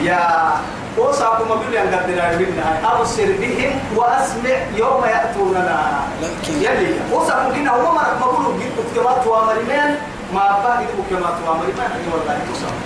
يا 0.03 0.51
وصاكم 0.99 1.45
بيقول 1.45 1.77
أن 1.77 1.95
قدر 1.95 2.39
منا 2.39 2.93
أبصر 2.93 3.27
بهم 3.41 3.81
وأسمع 3.97 4.57
يوم 4.77 5.05
يأتوننا 5.05 6.01
يلي 6.49 6.95
وصاكم 7.13 7.51
هنا 7.53 7.71
هو 7.71 7.93
ما 7.93 8.03
بقولوا 8.21 8.59
جيت 8.59 8.73
كما 8.97 9.17
توامرين 9.25 9.97
ما 10.35 10.59
باقي 10.65 10.87
كما 11.11 11.39
توامرين 11.45 11.75
أي 11.81 12.13
والله 12.13 12.39
تصام 12.53 12.77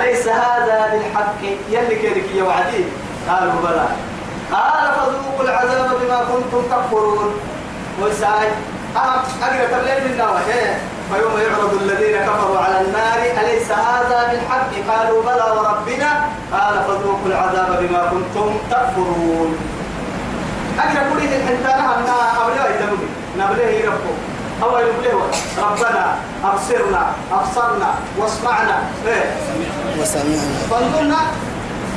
أليس 0.00 0.28
هذا 0.28 0.90
بالحق 0.92 1.42
يلي 1.70 1.96
كيرك 1.96 2.34
يا 2.34 2.42
وعدي 2.42 2.84
قالوا 3.28 3.52
بلى 3.62 3.88
قال 4.52 4.94
فذوقوا 4.94 5.44
العذاب 5.44 5.90
بما 6.00 6.24
كنتم 6.24 6.62
تكفرون 6.70 7.34
وساي 8.02 8.48
أنا 8.96 9.22
أقرأ 9.42 9.80
الليل 9.80 10.10
من 10.10 10.18
نوى 10.18 10.38
فيوم 11.12 11.34
يعرض 11.38 11.72
الذين 11.82 12.16
كفروا 12.22 12.58
على 12.58 12.80
النار 12.80 13.18
أليس 13.40 13.70
هذا 13.72 14.28
بالحق؟ 14.30 14.70
قالوا 14.90 15.22
بلى 15.22 15.44
وربنا. 15.56 16.10
قال 16.52 16.74
فذوقوا 16.86 17.26
العذاب 17.26 17.78
بما 17.80 18.02
كنتم 18.10 18.48
تكفرون. 18.70 19.56
أقرأ 20.78 21.10
قولي 21.10 21.36
الحنتانة 21.36 21.94
أنا 21.94 22.16
أبليه 22.42 22.74
يتمني 22.74 23.08
نبليه 23.38 23.88
ربه 23.88 24.14
أو 24.62 24.78
يبليه 24.78 25.14
ربنا 25.58 26.16
أبصرنا 26.44 27.02
أبصرنا 27.32 27.94
واسمعنا. 28.18 28.78
إيه؟ 29.06 29.24
وسمعنا. 30.00 30.42
فانظرنا. 30.70 31.20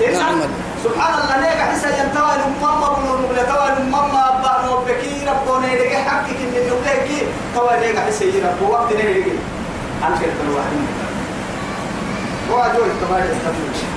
إن 0.08 0.19
نعمل. 0.19 0.49
سبحان 0.83 1.13
الله 1.13 1.37
ليك 1.49 1.59
حسا 1.71 1.89
ينتوى 1.89 2.31
الماما 2.35 2.87
ونقول 2.89 3.35
توى 3.35 3.67
الماما 3.77 4.21
أبا 4.29 4.65
نوبكي 4.67 5.25
ربنا 5.29 5.71
يلقى 5.73 5.95
حقك 6.03 6.29
إن 6.41 6.67
نقولك 6.67 7.07
توى 7.55 7.79
ليك 7.79 7.99
حسا 7.99 8.25
يرب 8.25 8.61
وقت 8.69 8.93
نيلقى 8.93 9.31
عن 10.03 10.11
كلمة 10.19 10.39
الواحد 10.47 10.77
وأجوي 12.51 12.87
التباية 12.87 13.23
يستطيع 13.23 13.89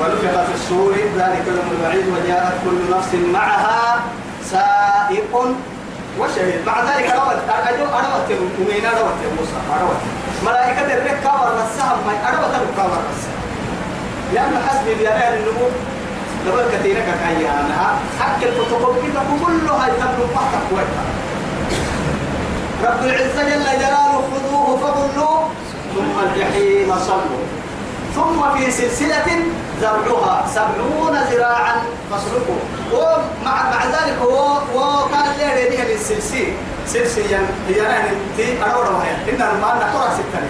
ونفخ 0.00 0.42
في 0.46 0.54
الصور 0.54 0.94
ذلك 1.18 1.42
يوم 1.46 1.68
الوعيد 1.80 2.04
وجاءت 2.08 2.52
كل 2.64 2.96
نفس 2.96 3.14
معها 3.32 4.00
سائق 4.50 5.54
وشهيد. 6.18 6.66
مع 6.66 6.80
ذلك 6.82 7.10
روت 7.10 7.38
أجو 7.68 7.84
أروت 7.84 8.30
ومين 8.60 8.86
أروت 8.86 9.18
موسى 9.38 9.58
أروت. 9.78 10.00
ملائكة 10.46 10.80
الرك 10.94 11.20
كامر 11.24 11.52
السهم 11.64 11.98
ما 12.06 12.28
أروت 12.28 12.54
الكامر 12.54 13.00
السهم 13.16 13.41
لأن 14.34 14.62
حسبي 14.68 14.94
بيران 14.94 15.32
النمو 15.32 15.66
لبل 16.46 16.64
كثيرة 16.72 17.00
كأيانها 17.00 17.98
حق 18.20 18.42
الفوتوكوبي 18.42 19.00
كلها 19.46 19.86
يتبلو 19.88 20.26
فقط 20.34 20.62
وقتها 20.72 21.06
رب 22.84 23.04
العزة 23.04 23.42
جل 23.42 23.64
جلاله 23.78 24.22
خذوه 24.30 24.76
فغلوه 24.76 25.48
ثم 25.94 26.14
الجحيم 26.26 26.94
صلوا. 26.98 27.44
ثم 28.14 28.58
في 28.58 28.70
سلسلة 28.70 29.28
زرعها 29.80 30.46
سبعون 30.54 31.16
ذراعا 31.30 31.74
فاسلكوا. 32.10 32.60
ومع 32.92 33.70
مع 33.70 33.84
ذلك 33.84 34.18
هو 34.22 34.58
وكان 34.74 35.24
ليه 35.38 35.68
ليه 35.68 35.94
السلسلة 35.94 36.52
سلسلة 36.86 37.38
هي 37.68 37.76
يعني 37.76 38.08
أنا 38.62 38.72
أقول 38.72 38.86
إن 39.28 39.42
المال 39.42 39.76
نقرأ 39.76 40.14
ستة 40.14 40.42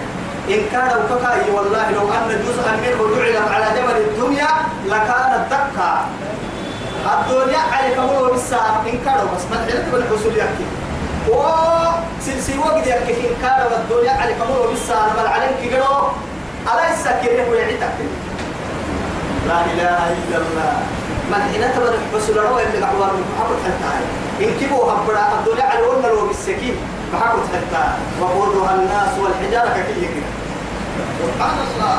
إن 0.49 0.61
كان 0.71 0.91
وكاي 1.11 1.51
والله 1.55 1.91
لو 1.91 2.01
أن 2.13 2.43
جزءا 2.47 2.71
منه 2.83 3.15
جعل 3.17 3.53
على 3.53 3.65
جبل 3.79 3.97
الدنيا 3.97 4.47
لكان 4.85 5.45
دكا 5.51 6.05
الدنيا 7.13 7.57
على 7.71 7.95
كمول 7.95 8.31
بالساعة 8.31 8.81
إن 8.87 8.97
كان 9.05 9.17
بس 9.35 9.43
ما 9.51 9.65
تعرف 9.67 9.91
بالحصول 9.91 10.37
يحكي 10.37 10.65
وسلسي 11.29 12.57
وقت 12.59 12.87
يحكي 12.87 13.11
إن 13.13 13.35
كان 13.41 13.67
الدنيا 13.81 14.11
على 14.11 14.33
كمول 14.33 14.67
بالساعة 14.67 15.13
بل 15.13 15.27
عليك 15.27 15.55
كيلو 15.61 15.83
على 16.67 16.93
السكينة 16.93 17.49
ويعيتك 17.51 17.93
لا 19.47 19.59
إله 19.73 19.99
إلا 20.17 20.37
الله. 20.37 20.73
من 21.31 21.41
حين 21.51 21.63
تبر 21.75 21.93
الحصول 21.93 22.37
رو 22.37 22.59
اللي 22.59 22.85
قعوار 22.85 23.11
محبط 23.13 23.59
حتى 23.65 23.91
إن 24.45 24.51
كبوا 24.61 24.91
هبرا 24.91 25.25
الدنيا 25.39 25.63
على 25.63 25.81
ولنا 25.81 26.07
لو 26.07 26.27
بالسكين 26.27 26.75
محبط 27.13 27.45
حتى 27.53 27.83
وقودها 28.21 28.75
الناس 28.75 29.11
والحجارة 29.21 29.73
كي 29.87 30.01
كده 30.01 30.29
سبحان 31.19 31.57
الله. 31.67 31.97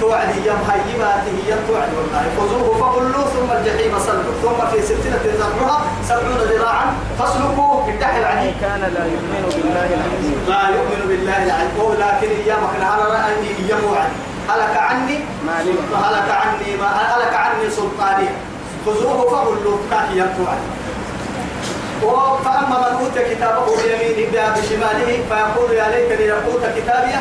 توعد 0.00 0.28
يم 0.46 0.60
هيباته 0.70 1.32
هي 1.46 1.50
توعد 1.68 1.90
والله. 1.96 2.24
خذوه 2.38 2.68
فغلوه 2.80 3.26
ثم 3.34 3.48
الجحيم 3.58 3.92
صلوا. 3.98 4.34
ثم 4.42 4.58
في 4.70 4.82
سلسلة 4.82 5.24
ذرعها 5.24 5.78
سبعون 6.08 6.40
ذراعا. 6.50 6.86
فاسلكوه 7.18 7.88
الدحر 7.88 8.20
يعني 8.20 8.24
عليه 8.24 8.52
كان 8.60 8.80
لا 8.80 9.04
يؤمن 9.12 9.42
بالله 9.54 9.88
العظيم. 9.98 10.36
لا 10.48 10.62
يؤمن 10.76 11.00
بالله 11.08 11.40
العظيم. 11.46 11.92
لكن 12.02 12.30
ايامك 12.40 12.74
على 12.90 13.04
رأني 13.14 13.50
أيام 13.60 13.84
وعد 13.92 14.12
هلك 14.50 14.76
عني؟ 14.76 15.18
معلم. 15.46 15.76
هلك 16.04 16.28
عني 16.42 16.76
ما 16.80 16.90
هلك 17.10 17.34
عني 17.34 17.70
سلطاني. 17.70 18.28
خذوه 18.86 19.30
فغلوه 19.30 19.78
كان 19.90 20.06
ينتوعد 20.12 20.62
فأما 22.44 22.76
من 22.90 22.96
أوتي 23.00 23.34
كتابه 23.34 23.66
بيمينه 23.66 24.54
بشماله 24.56 25.10
فيقول 25.28 25.70
يا 25.72 25.88
ليتني 25.90 26.26
لم 26.26 26.40
أوت 26.46 26.62
كتابيه 26.76 27.20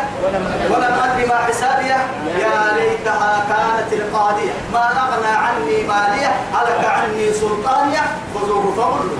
ولم 0.69 0.93
أدري 1.03 1.25
ما 1.25 1.35
حسابيه. 1.35 1.97
يا 2.39 2.73
ليتها 2.77 3.43
كانت 3.49 3.93
القاضية. 3.93 4.51
ما 4.73 4.85
أغنى 5.03 5.27
عني 5.45 5.83
مالية 5.87 6.31
هلك 6.53 6.85
عني 6.85 7.33
سلطانية. 7.33 8.01
خذوه 8.35 8.73
فغلوه. 8.77 9.17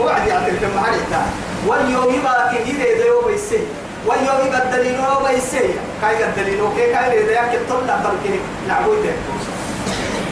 وعد 0.00 0.26
يعطيك 0.28 0.62
معرفة 0.76 1.22
واليوم 1.66 2.14
يبقى 2.14 2.50
كهير 2.52 2.96
يديو 2.96 3.20
بيسي 3.26 3.58
واليوم 4.06 4.46
يبقى 4.46 4.62
الدليل 4.62 5.00
هو 5.00 5.24
بيسي 5.24 5.74
كاي 6.02 6.24
الدليل؟ 6.24 6.60
هو 6.60 6.68
كاي 6.76 6.92
كاي 6.92 7.20
يديو 7.20 7.36
كتب 7.52 7.86
لا 7.86 7.96
بركني 7.96 8.40
نعبويته 8.68 9.12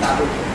نعبويته 0.00 0.53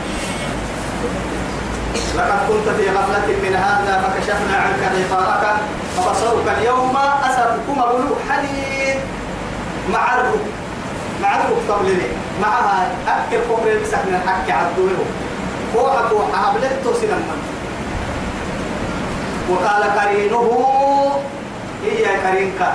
لقد 2.16 2.38
كنت 2.48 2.68
في 2.76 2.90
غفلة 2.90 3.26
من 3.42 3.54
هذا 3.56 4.02
فكشفنا 4.02 4.56
عنك 4.56 4.92
غطاءك 4.94 5.56
فبصرك 5.96 6.58
اليوم 6.58 6.96
أسركم 7.24 7.74
بلوغ 7.74 8.16
حديد. 8.30 9.00
مع 9.92 10.14
الرب 10.14 10.40
مع 11.22 11.36
الرب 11.36 11.70
قبلني 11.70 12.08
معها 12.42 12.86
المسح 13.66 13.98
من 13.98 14.14
الحق 14.22 14.56
عدوه 14.56 15.04
فوحة 15.74 16.08
فوحة 16.08 16.50
هبلت 16.50 16.96
سنما 17.00 17.36
وقال 19.50 19.82
قرينه 19.82 20.48
هي 21.84 22.04
قرينك؟ 22.26 22.72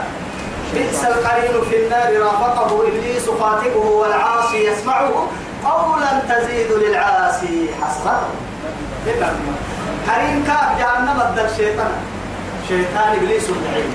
بئس 0.74 1.04
القرين 1.04 1.69
في 1.69 1.86
النار 1.86 2.21
رافقه 2.21 2.88
إبليس 2.88 3.30
خاطبه 3.39 3.78
والعاصي 3.78 4.65
يسمعه 4.65 5.28
قولا 5.65 6.19
تزيد 6.30 6.71
للعاصي 6.71 7.69
حسرته. 7.82 8.55
قرين 9.06 10.44
كاب 10.48 10.78
جهنم 10.80 11.18
بدل 11.20 11.50
شيطان. 11.58 11.94
شيطان 12.68 13.10
إبليس 13.18 13.50
اللعين 13.50 13.91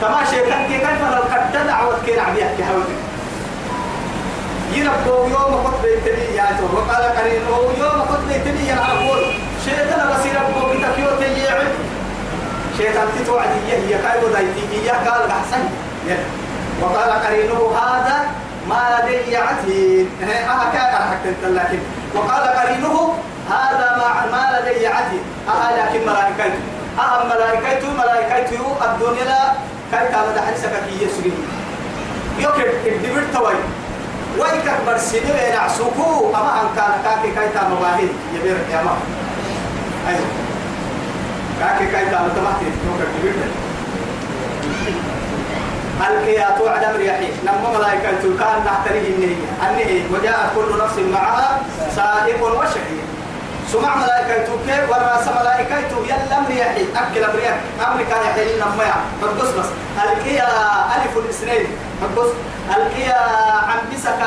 كما 0.00 0.20
شيطان 0.30 0.66
كي 0.68 0.78
كيف 0.78 1.00
لو 1.14 1.22
كد 1.32 1.66
دعوة 1.66 1.96
كي 2.06 2.16
نعبيها 2.16 2.50
كي 2.56 2.64
هودي 2.64 2.96
ينبو 4.72 5.26
يوم 5.26 5.52
قد 5.66 5.82
بيتني 5.82 6.36
يا 6.36 6.46
تو. 6.58 6.64
وقال 6.76 7.02
قرينه 7.16 7.56
يوم 7.78 8.00
قد 8.10 8.22
بيتني 8.28 8.68
يا 8.68 8.76
أقول 8.76 9.22
شيطان 9.64 10.00
بس 10.10 10.26
ينبو 10.26 10.60
بتكيو 10.70 11.10
تيعد 11.20 11.72
شيطان 12.78 13.08
تتوعد 13.16 13.48
هي 13.68 13.98
كايبو 14.02 14.26
دايتي 14.32 14.64
هي 14.72 14.88
قال 14.90 15.30
أحسن 15.30 15.62
وقال 16.82 17.10
قرينه 17.10 17.60
هذا 17.76 18.16
ما 18.68 18.98
لدي 19.04 19.36
عتيد. 19.36 20.08
أها 20.22 20.72
كاكا 20.72 21.00
حتى 21.10 21.48
لكن. 21.48 21.78
وقال 22.14 22.48
قرينه 22.58 23.14
هذا 23.50 23.96
ما 23.98 24.08
ما 24.32 24.58
لدي 24.60 24.86
عتيد 24.86 25.22
أها 25.48 25.68
لكن 25.78 26.06
ملائكته 26.06 26.60
أها 26.98 27.24
ملائكته 27.24 27.92
ملائكته 27.92 28.60
الدنيا 28.84 29.24
لا. 29.24 29.52
كان 29.92 30.12
ده 30.34 30.42
حديثك 30.46 30.70
كي 30.88 31.04
يسجد 31.04 31.32
يوكل 32.38 32.62
الدبر 32.86 33.22
توي 33.34 33.54
ويك 34.38 34.72
برسيدو 34.86 35.32
ينعسوكو 35.48 36.28
أما 36.30 36.60
أن 36.62 36.66
كان 36.76 36.92
كاكي 37.04 37.34
كاي 37.34 37.48
تام 37.48 37.72
واحد. 37.82 38.08
يبير 38.34 38.56
يا 38.72 38.82
ما. 38.82 38.96
أيوه. 40.08 40.28
كاكي 41.60 41.86
كاي 41.92 42.04
تام 42.10 42.28
تمحتي 42.36 42.64
يوكل 42.64 43.04
الدبر 43.16 43.48
القيا 46.08 46.56
توعد 46.58 46.84
أمر 46.84 47.00
يحيي 47.00 47.28
نم 47.46 47.74
ملائكة 47.78 48.22
كان 48.38 48.64
نحتريه 48.66 49.08
النهي 49.14 49.36
النهي 49.70 50.02
وجاءت 50.12 50.50
كل 50.54 50.78
نفس 50.84 50.98
معها 51.12 51.60
سائق 51.96 52.42
وشهيد. 52.44 53.07
سمع 53.72 53.96
ملائكة 53.96 54.44
كيف؟ 54.66 54.90
والراس 54.90 55.28
ملائكة 55.40 55.76
يلا 56.08 56.38
أمر 56.38 56.50
يحيي 56.50 56.86
أكل 56.96 57.24
أمر 57.24 57.38
يحيي 57.38 57.60
أمر 57.86 58.02
كان 58.02 58.22
يحيي 58.30 58.56
نم 58.60 58.80
يا 58.80 58.94
بس. 59.58 59.66
القيا 60.04 60.48
ألف 60.96 61.16
الاثنين. 61.16 61.66
بس 62.16 62.30
القيا 62.76 63.20
عن 63.68 63.78
بسك 63.92 64.20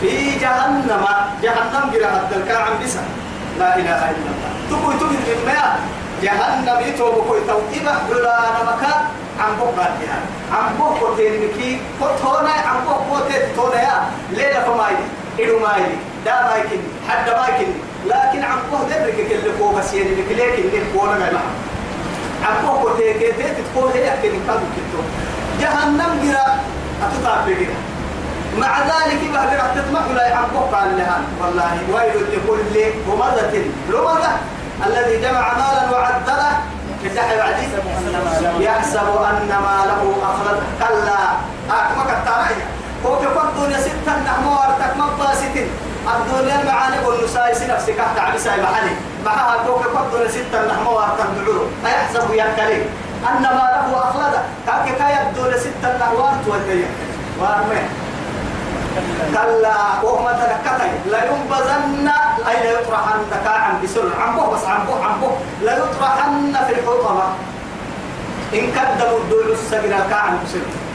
في 0.00 0.38
جهنم. 0.38 1.04
جهنم 1.42 1.90
جرى 1.92 2.04
الدلكا 2.04 2.58
عن 2.58 2.72
بسك 2.84 3.00
لا 3.58 3.76
إله 3.76 4.10
إلا 4.10 4.28
الله. 4.32 4.50
تقول 4.70 4.98
تقول 4.98 5.10
من 5.10 5.54
جهنم 6.22 6.80
يتوب 6.88 7.14
كوي 7.28 7.40
تو 7.46 7.58
إبا 7.74 7.94
بلا 8.10 8.38
نمكا 8.62 8.94
عم 9.40 9.56
بقى 9.76 9.86
يعني 10.06 10.26
عم 10.52 10.78
بقى 10.78 11.14
كتير 11.14 11.32
مكي 11.44 11.80
كتونا 12.00 12.50
عم 12.50 12.84
بقى 12.86 13.22
كتير 13.28 13.42
تونا 13.56 13.82
يا 13.82 14.02
ليلة 14.30 14.60
فماي 14.60 14.94
إدو 15.38 15.58
ماي 15.58 15.82
دا 16.24 16.32
ماي 16.48 16.62
كن 16.62 16.80
حد 17.08 17.26
ماي 17.30 17.52
كن 17.64 17.72
لكن 18.06 18.44
عم 18.44 18.58
بقى 18.72 18.84
دبرك 18.90 19.16
كل 19.28 19.58
كو 19.58 19.68
بس 19.72 19.92
يعني 19.94 20.10
بكليك 20.10 20.58
اللي 20.58 20.80
كونا 20.96 21.12
ما 21.12 21.24
لها 21.32 21.42
عم 22.46 22.66
كتير 22.94 23.12
كتير 23.16 23.54
تكون 23.74 23.90
هي 23.94 24.14
أكيد 24.14 24.32
كادو 24.46 24.66
كتو. 24.76 25.00
جهنم 25.60 26.20
جرا 26.24 26.46
أتطاب 27.02 27.46
بجرا. 27.46 27.74
مع 28.58 28.78
ذلك 28.80 29.22
يبقى 29.22 29.56
راح 29.56 29.66
تطمع 29.76 30.00
لا 30.14 30.36
عم 30.36 30.44
بقى 30.72 30.88
لها 30.88 31.20
والله 31.40 31.78
ويل 31.94 32.22
لكل 32.32 32.78
همزة 33.08 33.62
لمزة 33.88 34.32
الذي 34.86 35.20
جمع 35.22 35.52
مالا 35.52 35.90
وعدله. 35.92 36.58
يفتح 37.04 37.30
العديد 37.30 37.68
يحسب 38.60 38.98
أن 39.30 39.48
ماله 39.48 40.14
أخلد 40.22 40.58
كلا 40.80 41.18
أكمك 41.70 42.10
التاريخ 42.10 42.58
هو 43.06 43.16
كفر 43.18 43.48
الدنيا 43.48 43.78
ستة 43.80 44.12
نحن 44.26 44.44
وارتك 44.46 44.96
مباسط 44.96 45.54
الدنيا 46.16 46.64
معاني 46.64 47.06
والنسايس 47.06 47.62
نفسك 47.62 47.94
تحت 47.94 48.18
عبساي 48.18 48.62
محلي. 48.62 48.90
معها 49.24 49.56
كفر 49.56 50.02
الدنيا 50.04 50.28
ستة 50.28 50.66
نحن 50.66 50.86
وارتك 50.86 51.26
دعوه 51.36 51.66
أيحسب 51.86 52.30
يكلي 52.30 52.82
أن 53.30 53.42
ماله 53.42 53.88
أخلد 53.94 54.34
كاك 54.66 54.98
كايا 54.98 55.20
الدنيا 55.28 55.58
ستة 55.58 56.12
وارت 56.14 56.44
والدنيا 56.46 56.90
وارمين. 57.40 57.88
كلا 59.34 59.76
وهم 60.02 60.26
تنكتي 60.26 60.90
لا 61.10 61.24
ينبذن 61.24 62.10
أي 62.48 62.56
لا 62.64 62.70
يطرحن 62.80 63.18
دكا 63.30 63.50
عن 63.50 63.82
بسر. 63.82 64.08
عن 64.20 64.36
بس 64.52 64.64
عن 64.64 64.86
بو 64.86 64.92
عن 65.02 65.20
بو 65.20 65.30
لا 65.62 65.76
يطرحن 65.76 66.52
في 66.66 66.72
الحطمة 66.72 67.28
إن 68.54 68.72
كذبوا 68.72 69.18
الدول 69.18 69.52
السجرة 69.52 70.06
كعن 70.10 70.38
بسر. 70.44 70.87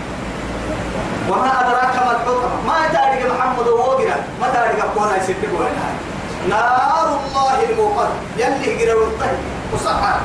وما 1.30 1.52
أدراك 1.62 1.96
ما 2.06 2.12
الحطمة 2.12 2.50
ما 2.68 2.88
تارك 2.94 3.22
محمد 3.32 3.68
ووقرا 3.68 4.16
ما 4.42 4.48
تارك 4.54 4.82
قونا 4.96 5.18
يسبب 5.18 5.54
ولا 5.60 5.70
نار 6.50 7.20
الله 7.26 7.58
الموقد 7.70 8.10
يلي 8.38 8.86
قرا 8.86 8.96
والطيب. 9.00 9.40
وصحى 9.74 10.16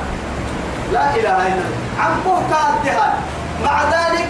لا 0.91 1.15
إله 1.15 1.37
إلا 1.47 1.63
الله. 1.67 1.79
عن 1.99 2.11
بو 2.25 2.35
كادها 2.51 3.13
مع 3.63 3.83
ذلك 3.83 4.27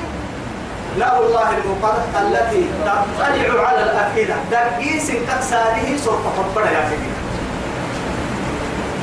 لا 0.97 1.19
الله 1.19 1.49
المقدس 1.57 2.05
التي 2.21 2.63
تطلع 2.85 3.67
على 3.67 3.83
الأفئدة. 3.83 4.35
دقيس 4.51 5.11
كساره 5.11 5.97
سوف 6.05 6.21
تفضل 6.37 6.67
يا 6.67 6.89
سيدي. 6.89 7.11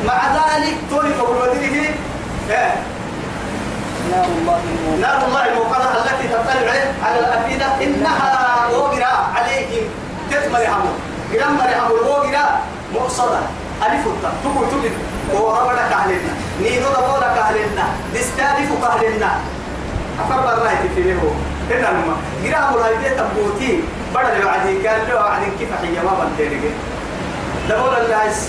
مع 0.07 0.21
ذلك 0.35 0.77
تولي 0.91 1.15
قبل 1.15 1.37
نار 4.11 4.25
الله 4.38 4.59
الموقدة. 4.64 5.01
نار 5.01 5.27
الله 5.27 5.42
المقدس 5.49 5.92
التي 6.01 6.29
تطلع 6.29 6.77
على 7.05 7.19
الأفئدة 7.21 7.66
إنها 7.85 8.33
وقرا 8.73 9.12
عليهم. 9.37 9.85
تثمر 10.31 10.59
حمل 10.59 10.95
قرام 11.33 11.55
مرحم 11.57 11.87
الوقرا 11.87 12.45
مقصدة 12.95 13.40
ألف 13.87 14.05
تقول 14.45 14.69
تقول. 14.71 14.92
وربنا 15.35 15.88
كهلنا 15.90 16.33
نينو 16.62 16.88
دبولا 16.97 17.29
كهلنا 17.37 17.85
دستالف 18.14 18.71
كهلنا 18.83 19.31
أفر 20.21 20.40
برايت 20.40 20.83
في 20.95 21.03
له 21.03 21.35
هنا 21.71 21.87
لما 21.87 22.16
قرام 22.45 22.75
الهيدة 22.75 23.16
تبوتي 23.16 23.83
بدل 24.14 24.37
الوعدي 24.40 24.83
كان 24.83 25.09
له 25.09 25.14
وعد 25.14 25.42
كيف 25.59 25.69
حيا 25.83 26.03
ما 26.03 26.12
بنتيرك 26.25 26.62
دبولا 27.69 28.01
اللايس. 28.03 28.49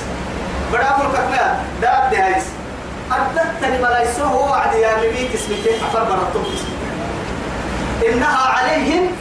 بدأ 0.74 0.90
أقول 0.90 1.08
كتنا 1.14 1.60
داب 1.82 2.12
دهايس 2.12 2.44
أدتني 3.12 3.78
ملايسو 3.78 4.24
هو 4.24 4.50
وعد 4.52 4.74
يا 4.76 4.98
مبيك 4.98 5.32
اسمك 5.36 5.68
أفر 5.90 6.04
برتم 6.04 6.44
إنها 8.10 8.38
عليهم 8.48 9.12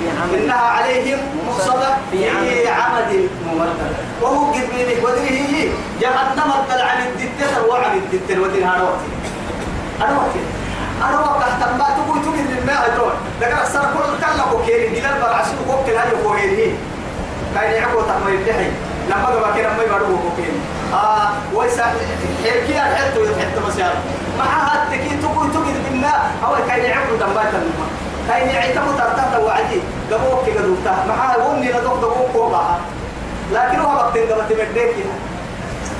في 0.00 0.06
عمد 0.22 0.34
إنها 0.34 0.56
عليهم 0.56 1.18
مؤصدة 1.46 1.96
في 2.10 2.68
عمد 2.68 3.28
ممدد 3.46 3.94
وهو 4.22 4.52
قد 4.52 4.60
بينك 4.76 5.04
ودري 5.04 5.28
هي. 5.30 5.68
جهنم 6.00 6.50
الدل 6.60 6.80
عن 6.82 7.06
الدتة 7.06 7.66
وعن 7.68 7.96
الدتة 7.96 8.40
ودري 8.40 8.64
وقت 8.82 9.00
وقت 10.16 10.34
أنا 11.08 11.20
وقت 11.20 11.40
تحت 11.60 11.68
ما 11.78 11.84
تقول 11.96 12.22
تقول 12.22 12.36
للماء 12.38 12.94
دول 12.96 13.12
لكن 13.40 13.56
أكثر 13.56 13.80
كل 13.80 14.24
كلا 14.26 14.44
كوكيري 14.52 14.88
دلال 15.00 15.20
برعسي 15.22 15.50
وكوكيل 15.68 15.96
هاي 15.96 16.10
كوكيري 16.24 16.74
كاين 17.54 17.72
يعقو 17.72 18.00
تحمل 18.00 18.32
الدحي 18.34 18.70
لما 19.10 19.26
قبل 19.26 19.58
كده 19.60 19.68
ما 19.76 19.82
يبرو 19.82 20.16
كوكيري 20.18 20.60
آه 20.92 21.28
ويسا 21.54 21.84
حركي 22.44 22.78
الحتة 22.78 23.20
يتحتة 23.22 23.66
بس 23.68 23.76
يعني 23.78 23.98
معها 24.38 24.86
تكي 24.90 25.16
تقول 25.22 25.52
تقول 25.52 25.64
بالماء 25.90 26.30
أو 26.44 26.54
كاين 26.68 26.84
يعقو 26.84 27.14
دمبات 27.20 27.54
الماء 27.54 27.90
كاين 28.28 28.48
يعتمد 28.48 28.96
ترتاح 28.98 29.38
وعدي. 29.38 29.80
قبوك 30.12 30.46
كده 30.46 30.60
دوتا 30.60 31.04
معها 31.08 31.36
وني 31.36 31.72
لدوك 31.72 31.98
دوك 32.00 32.14
كوبا 32.32 32.64
لكن 33.52 33.78
هو 33.80 33.94
وقت 33.96 34.18
قبل 34.18 34.48
تمديك 34.48 34.94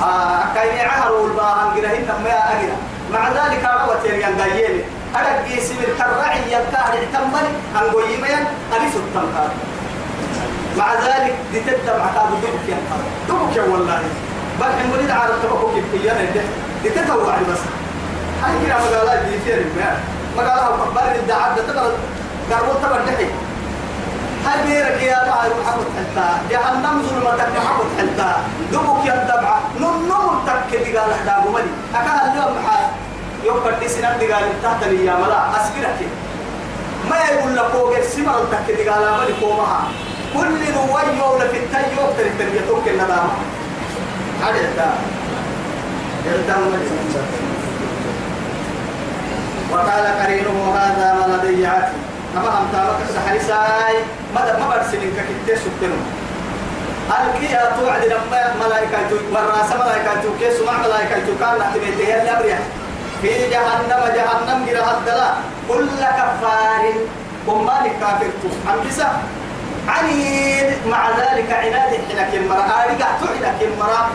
آه 0.02 0.54
كاين 0.54 0.76
يعهر 0.76 1.12
والباهن 1.12 1.70
قرهن 1.76 2.06
ما 2.24 2.30
أجرا 2.30 2.76
مع 3.12 3.28
ذلك 3.28 3.70
روت 3.88 4.04
يريان 4.04 4.40
قايين 4.40 4.82
أنا 5.16 5.42
قيسي 5.48 5.74
بالكرعي 5.74 6.38
يبتاع 6.52 6.80
اعتمل 6.80 7.46
أن 7.76 7.90
قيمين 7.94 8.44
أليس 8.76 8.96
التمكار 8.96 9.48
مع 10.78 10.94
ذلك 10.94 11.34
دي 11.52 11.60
مع 11.86 12.06
كابو 12.14 12.34
دبك 12.42 12.68
يا 12.68 12.76
دبك 13.28 13.56
يا 13.56 13.62
والله. 13.62 14.00
بل 14.60 14.66
حمولي 14.82 15.12
على 15.12 15.34
التبكو 15.34 15.74
كيف 15.74 16.04
يانا 16.04 16.24
دي 16.82 16.90
تتوعد 16.90 17.42
بس. 17.52 17.58
هاي 18.42 18.66
كده 18.66 18.74
مقالات 18.78 19.24
دي 19.24 19.38
فيها 19.44 19.56
ما 19.76 19.96
مقالها 20.36 20.70
بر 20.94 21.14
الدعاب 21.22 21.56
ده 21.56 21.62
تقدر 21.62 21.92
قربوا 22.50 22.74
تبر 22.82 23.00
دحي 23.06 23.26
هاي 24.46 24.66
بيرك 24.66 25.02
يا 25.02 25.14
بعد 25.30 25.50
محمد 25.60 25.86
حتى 25.98 26.28
جهنم 26.50 27.02
ظلمتك 27.02 27.48
محمد 27.56 27.86
حتى 27.98 28.32
دبك 28.72 29.06
يا 29.06 29.14
الدمعة. 29.22 29.60
نم 29.80 30.10
تك 30.46 30.76
دي 30.84 30.98
قال 30.98 31.10
احدا 31.12 31.50
ملي 31.50 31.64
اكا 31.94 32.32
اليوم 32.32 32.54
حال 32.68 32.86
يوم 33.44 33.56
بدي 33.64 33.88
سنة 33.88 34.16
دي 34.18 34.32
قال 34.32 34.44
تحت 34.62 34.84
لي 34.84 35.04
يا 35.06 35.14
ملا 35.14 35.50
اسكرك 35.60 36.08
ما 37.10 37.16
يقول 37.16 37.56
لك 37.56 37.64
فوق 37.72 37.96
السمر 37.96 38.44
تك 38.52 38.74
دي 38.76 38.88
قال 38.88 39.02
ملي 39.20 39.34
فوقها. 39.40 39.80
كل 40.34 40.72
نوي 40.74 41.18
يوم 41.18 41.38
في 41.52 41.58
التاي 41.58 41.82
يوم 41.96 42.10
تري 42.18 42.30
تري 42.38 42.60
توك 42.68 42.88
الندام 42.88 43.28
هذا 44.42 44.72
ده 44.76 44.86
وقال 49.72 50.06
قرينه 50.22 50.74
هذا 50.76 51.14
ما 51.14 51.36
لدي 51.36 51.66
عاتي 51.66 51.92
أما 52.36 52.48
هم 52.48 52.66
تابك 52.72 52.96
السحرساي 53.08 53.94
ماذا 54.34 54.58
ما 54.58 54.68
برسلين 54.76 55.12
ككتير 55.16 55.56
سكتنو 55.56 55.96
الكيا 57.10 57.72
توعد 57.80 58.04
لما 58.04 58.54
ملائكة 58.66 58.98
والراس 59.32 59.72
ملائكة 59.72 60.22
كيس 60.40 60.60
مع 60.66 60.72
ملائكة 60.78 61.26
كان 61.40 61.58
نحتميته 61.58 62.04
هي 62.06 62.22
الأمرية 62.22 62.58
في 63.22 63.28
جهنم 63.50 64.00
جهنم 64.14 64.66
جرى 64.66 64.96
الدلاء. 64.98 65.36
كل 65.68 65.88
كفار 66.18 66.84
وما 67.46 67.86
كافر 68.00 68.30
أنبسا 68.74 69.08
عنيد. 69.88 70.66
مع 70.86 71.10
ذلك 71.10 71.52
عناد 71.52 71.92
حنك 72.08 72.34
المرأة 72.34 72.84
أرجع 72.84 73.06
تحنك 73.20 73.62
المرأة 73.62 74.06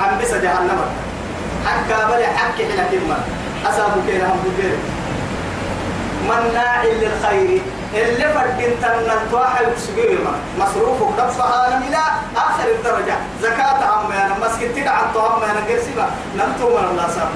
أنبسا 0.00 0.40
جهنم. 0.40 0.80
حكا 1.66 2.04
بلي 2.10 2.26
حكي 2.26 2.64
حنك 2.64 2.88
المرأة 2.92 3.24
أسابك 3.66 4.08
إلى 4.08 4.24
هم 4.24 4.40
بكير 4.44 4.76
مناع 6.28 6.84
للخير. 6.84 7.60
اللي 7.94 8.24
فردين 8.34 8.70
تنن 8.82 9.10
تواحد 9.30 9.66
سجيرما 9.78 10.34
مصروفك 10.58 11.18
دفعها 11.18 11.78
إلى 11.88 11.98
آخر 12.36 12.68
الدرجة. 12.78 13.16
زكاة 13.42 13.84
عم 13.84 14.12
أنا. 14.12 14.36
مسكت 14.42 14.76
تدع 14.76 14.90
عن 14.90 15.12
طعام 15.14 15.42
أنا 15.42 15.60
قرسبة 15.68 16.06
نمتو 16.36 16.68
من 16.78 16.84
الله 16.90 17.08
سام 17.08 17.28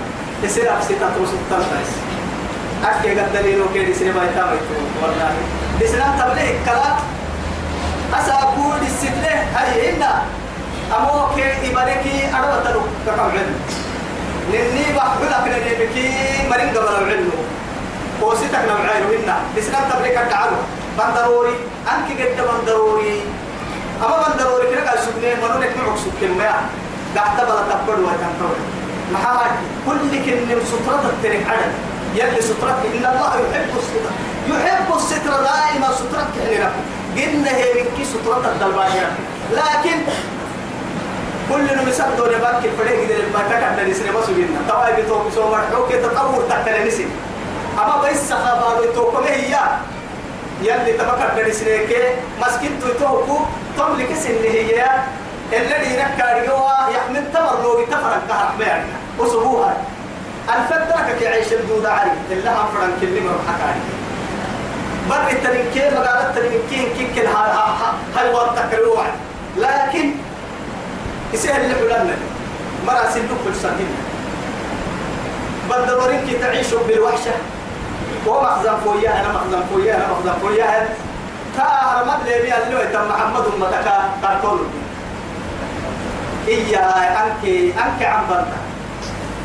يصير 0.42 0.72
أبسطة 0.76 1.08
توسط 1.16 1.40
تنفس 1.50 1.90
أكيد 2.84 3.18
قد 3.18 3.32
دليل 3.32 3.60
وكيد 3.62 3.88
يصير 3.88 4.14
ما 4.14 4.24
يتامي 4.24 4.58
والله. 5.02 5.32
بسنا 5.82 6.06
تبليه 6.20 6.54
كلا 6.64 6.96
أسأقول 8.14 8.80
السبلة 8.86 9.34
هاي 9.54 9.96
إنا 9.96 10.22
أمو 10.96 11.34
كي 11.34 11.70
إباركي 11.70 12.28
أنا 12.30 12.58
بتلو 12.58 12.80
كم 13.06 13.20
علم 13.20 13.60
نني 14.52 14.84
بحبلك 14.96 15.46
نبكي 15.66 16.10
مرين 16.50 16.68
قبل 16.68 16.88
العلم. 16.88 17.30
وسيتك 18.22 18.64
نوعين 18.68 19.04
منا. 19.10 19.36
بسنا 19.56 19.78
تبليك 19.90 20.16
التعالو. 20.18 20.56
بندروري. 20.98 21.56
أنك 21.92 22.08
قد 22.20 22.38
بندروري. 22.48 23.20
أما 24.04 24.16
بندروري 24.22 24.66
كنا 24.70 24.90
قال 24.90 24.98
سبني. 24.98 25.34
منو 25.34 25.58
لك 25.60 25.76
معك 25.76 25.98
سبكين 25.98 26.38
ما 26.38 26.44
قاعد 27.16 27.36
بلا 27.36 27.62
تبقى 27.68 27.96
وتنطور 28.06 28.56
محمد 29.12 29.52
كل 29.86 30.10
كن 30.24 30.60
سترة 30.70 31.04
الترك 31.12 31.42
عدد. 31.50 31.72
يلي 32.14 32.42
سترك 32.42 32.78
إن 32.86 33.04
الله 33.12 33.32
يحب 33.42 33.72
السترة. 33.82 34.10
يحب 34.48 34.88
السترة 34.96 35.36
دائما 35.48 35.88
سترك 36.00 36.28
كهنا 36.36 36.70
قلنا 37.16 37.56
هي 37.56 37.74
منك 37.74 38.06
سترة 38.06 38.52
الدلبانية. 38.52 39.06
لكن 39.52 39.98
كل 41.50 41.76
نمسك 41.76 42.06
دون 42.16 42.28
باك 42.28 42.64
الفريق 42.64 43.08
دي 43.08 43.14
ما 43.34 43.42
تكاد 43.50 43.88
نسني 43.88 44.10
ما 44.10 44.20
سجلنا 44.26 44.60
طبعا 44.68 44.90
بتوك 44.90 45.32
سو 45.34 45.48
مرحوك 45.50 45.92
تطور 45.92 46.42
تكل 46.50 46.86
نسي 46.88 47.06
أما 47.78 47.96
بس 48.02 48.28
سخابة 48.28 48.80
بتوك 48.80 49.14
هي. 49.26 49.56
يلي 50.62 50.92
تبكر 50.92 51.48
نسني 51.48 51.86
كي 51.86 52.02
مسكين 52.40 52.80
توكو 53.00 53.38
تملك 53.78 54.14
سن 54.14 54.42
هي. 54.42 54.84
الذي 55.52 55.96
نكار 55.96 56.46
جوا 56.46 56.90
يحمل 56.96 57.32
تمر 57.32 57.62
لو 57.62 57.82
بتفرق 57.82 58.22
كهر 58.28 58.46
حمار 58.48 58.80
وصبوها 59.18 59.76
الفترة 60.48 61.14
كي 61.18 61.28
عيش 61.28 61.52
الدود 61.52 61.86
علي. 61.86 62.10
اللي 62.30 62.50
هم 62.50 62.66
فرن 62.74 62.92
كلمة 63.00 63.30
حكاري 63.48 63.80
بر 65.10 65.30
التنكين 65.30 65.94
مقالة 65.94 66.28
التنكين 66.30 66.88
كي 66.98 67.06
كل 67.14 67.26
هاي 68.16 68.34
وقت 68.34 68.58
تكروع 68.58 69.04
لكن 69.56 70.10
يسهل 71.32 71.60
اللي 71.64 71.74
حلالنا 71.74 72.16
مرة 72.86 73.10
سلوك 73.14 73.38
في 73.44 73.50
السكين 73.50 73.88
بدورين 75.70 76.26
كي 76.26 76.38
تعيشوا 76.38 76.80
بالوحشة 76.88 77.32
ومخزن 78.26 78.76
فويا 78.84 79.20
أنا 79.20 79.32
مخزن 79.32 79.62
فويا 79.72 79.96
أنا 79.96 80.06
مخزن 80.12 80.38
فويا 80.42 80.88
تار 81.56 82.04
مدلي 82.04 82.42
بي 82.42 82.54
اللي 82.56 82.86
تم 82.92 83.08
محمد 83.08 83.44
متكا 83.60 84.10
كارتول 84.22 84.58
إيا 86.48 86.86
أنك 87.24 87.44
أنك 87.78 88.02
عم 88.02 88.24
بنتا 88.30 88.58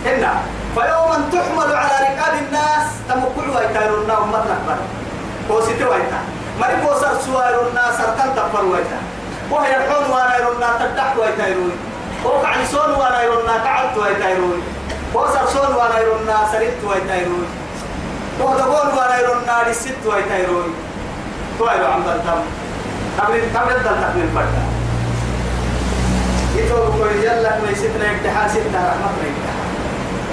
هنا 0.06 0.34
فيوما 0.76 1.30
تحمل 1.32 1.76
على 1.76 1.92
ركاب 2.02 2.34
الناس 2.48 2.88
تمكل 3.10 3.50
ويتايرنا 3.50 4.18
ومتنا 4.18 4.58
بر 4.68 5.01
كوسيتي 5.52 5.84
ويتا 5.86 6.20
مري 6.62 6.76
كوسر 6.86 7.14
سوائر 7.26 7.68
الناس 7.68 8.00
أركان 8.00 8.36
تفر 8.36 8.66
ويتا 8.66 9.00
وهي 9.52 9.78
الحون 9.78 10.12
وانا 10.12 10.38
يرنا 10.38 10.70
تدحت 10.80 11.18
ويتايرون 11.18 11.72
وقع 12.24 12.54
سون 12.72 12.92
وانا 12.92 13.22
يرنا 13.24 13.58
تعبت 13.64 13.98
ويتايرون 13.98 14.62
وصر 15.14 15.46
سون 15.54 15.76
وانا 15.76 16.00
يرنا 16.00 16.38
سرت 16.52 16.78
ويتايرون 16.88 17.46
ودقون 18.40 18.88
وانا 18.98 19.20
يرنا 19.20 19.70
لست 19.70 20.06
ويتايرون 20.06 20.76
تويرو 21.60 21.86
عم 21.86 22.04
بنتم 22.04 22.40
قبل 23.20 23.42
قبل 23.56 23.76
الدل 23.76 24.02
من 24.16 24.32
فردا 24.36 24.64
يتوب 26.56 26.96
كل 27.04 27.24
يلا 27.24 27.60
ما 27.62 27.70
يسيتنا 27.72 28.12
امتحان 28.12 28.50
ستة 28.50 28.80
رحمة 28.90 29.12
الله 29.22 29.54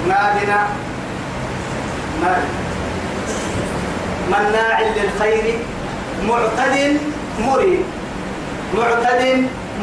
نادنا 0.07 0.67
نادنا 2.21 2.68
مناع 4.29 4.81
للخير 4.81 5.59
معتد 6.27 6.97
مريد 7.39 7.83
معتد 8.77 9.23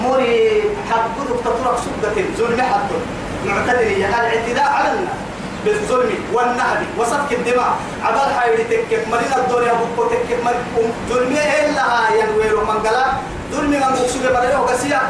مريب. 0.04 0.64
حقك 0.90 1.28
تطرق 1.44 1.76
سبة 1.84 2.24
ظلم 2.38 2.60
حقك 2.60 3.02
معتد 3.46 3.78
هي 3.78 4.06
الاعتداء 4.08 4.68
على 4.72 4.88
الناس 4.90 5.18
بالظلم 5.64 6.10
والنهب 6.32 6.80
وسفك 6.98 7.32
الدماء. 7.32 7.72
عبال 8.04 8.28
حيري 8.40 8.64
تكك 8.64 9.08
مرينا 9.08 9.36
الدنيا 9.36 9.72
بكو 9.72 10.04
تكك 10.04 10.38
مريم 10.44 10.92
ظلم 11.08 11.36
إلا 11.36 11.86
ينوير 12.20 12.56
من 12.64 12.78
قلا 12.86 13.06
ظلم 13.52 13.70
من 13.70 13.80
مقصود 13.80 14.24
مريم 14.34 14.60
وقسيا 14.60 15.00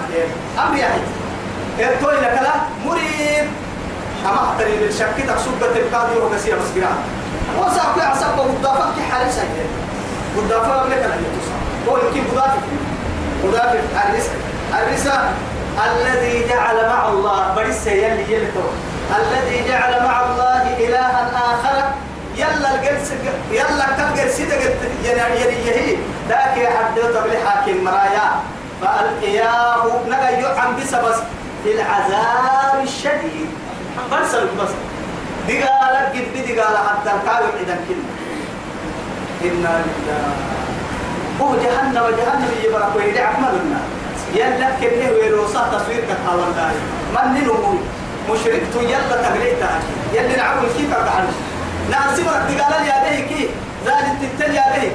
أمر 0.58 0.76
يحي 0.78 1.00
إرتوي 1.80 2.14
لك 2.14 2.40
مريب. 2.86 3.46
أما 4.26 4.52
حتري 4.54 4.76
بالشك 4.76 5.16
تقصد 5.28 5.62
القاضي 5.76 6.16
وقسيا 6.18 6.56
مسكرا 6.56 6.92
وسأقول 7.58 8.02
عصب 8.02 8.38
وضافك 8.38 8.96
حالي 9.10 9.30
سيئ 9.32 9.66
وضافك 10.36 10.90
لك 10.90 11.02
لن 11.10 11.24
يتصل 11.24 11.56
هو 11.88 11.96
يمكن 11.98 12.22
وضافك 12.32 12.62
مضاف 13.44 13.72
الرسالة 13.74 14.40
الرسالة 14.74 15.32
الذي 15.86 16.48
جعل 16.48 16.88
مع 16.88 17.08
الله. 17.08 17.54
بريس 17.56 17.86
يلي 17.86 18.32
يلتو 18.32 18.66
الذي 19.10 19.68
جعل 19.68 20.02
مع 20.02 20.22
الله 20.24 20.62
إلها 20.78 21.30
آخر. 21.34 21.84
يلا 22.36 22.74
الجلس 22.74 23.12
يلا 23.50 23.86
كالجلس 23.96 24.40
يعني 25.04 25.34
يهي 25.40 25.96
ذاك 26.28 26.56
يحدث 26.56 27.16
بالحاكم 27.24 27.84
مرايا. 27.84 28.28
فألقياه 28.82 29.84
نجا 30.06 30.30
يعم 30.30 30.76
بسبس. 30.76 31.18
في 31.64 31.72
العذاب 31.72 32.82
الشديد. 32.82 33.48
بس 34.12 34.34
بس. 34.34 34.72
دي 35.46 35.62
قال 35.62 35.96
قد 35.96 36.26
بدي 36.34 36.60
قال 36.60 36.76
حتى 36.88 37.10
الكاوي 37.16 37.50
إذا 37.62 37.76
كنا 37.88 38.12
إنا 39.44 39.82
لله. 39.84 40.30
هو 41.40 41.54
جهنم 41.56 42.04
جهنم 42.18 42.50
يبرك 42.64 42.96
ويدي 42.96 43.20
عملنا 43.20 43.80
يلا 44.34 44.70
كنه 44.80 45.10
ويروسا 45.10 45.68
تصوير 45.72 46.04
كتاوان 46.04 46.52
داي 46.56 46.76
من 47.14 47.40
نمو 47.44 47.74
مشرك 48.30 48.62
تو 48.72 48.80
يلا 48.80 49.16
تغليتا 49.22 49.70
يلا 50.14 50.36
نعمل 50.36 50.68
كيف 50.76 50.92
أقعد 50.92 51.28
نعسبك 51.90 52.40
دقال 52.48 52.86
يا 52.86 52.96
به 53.04 53.20
كي 53.28 53.48
ذلك 53.86 54.08
تتل 54.20 54.54
يا 54.54 54.64
به 54.74 54.90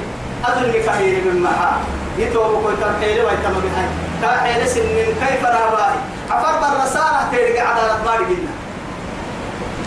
أظن 0.48 0.72
كثير 0.72 1.24
من 1.24 1.42
معها 1.42 1.80
يتوبوا 2.18 2.60
كل 2.64 2.74
تنحيل 2.80 3.18
ويتم 3.24 3.54
بها 3.64 3.84
تنحيل 4.22 4.68
سنين 4.68 5.06
كيف 5.20 5.44
راباي. 5.44 5.96
عفر 6.30 6.52
بالرسالة 6.60 7.20
تيرجع 7.30 7.68
عدالة 7.68 7.98
مالي 8.04 8.24
قلنا 8.24 8.52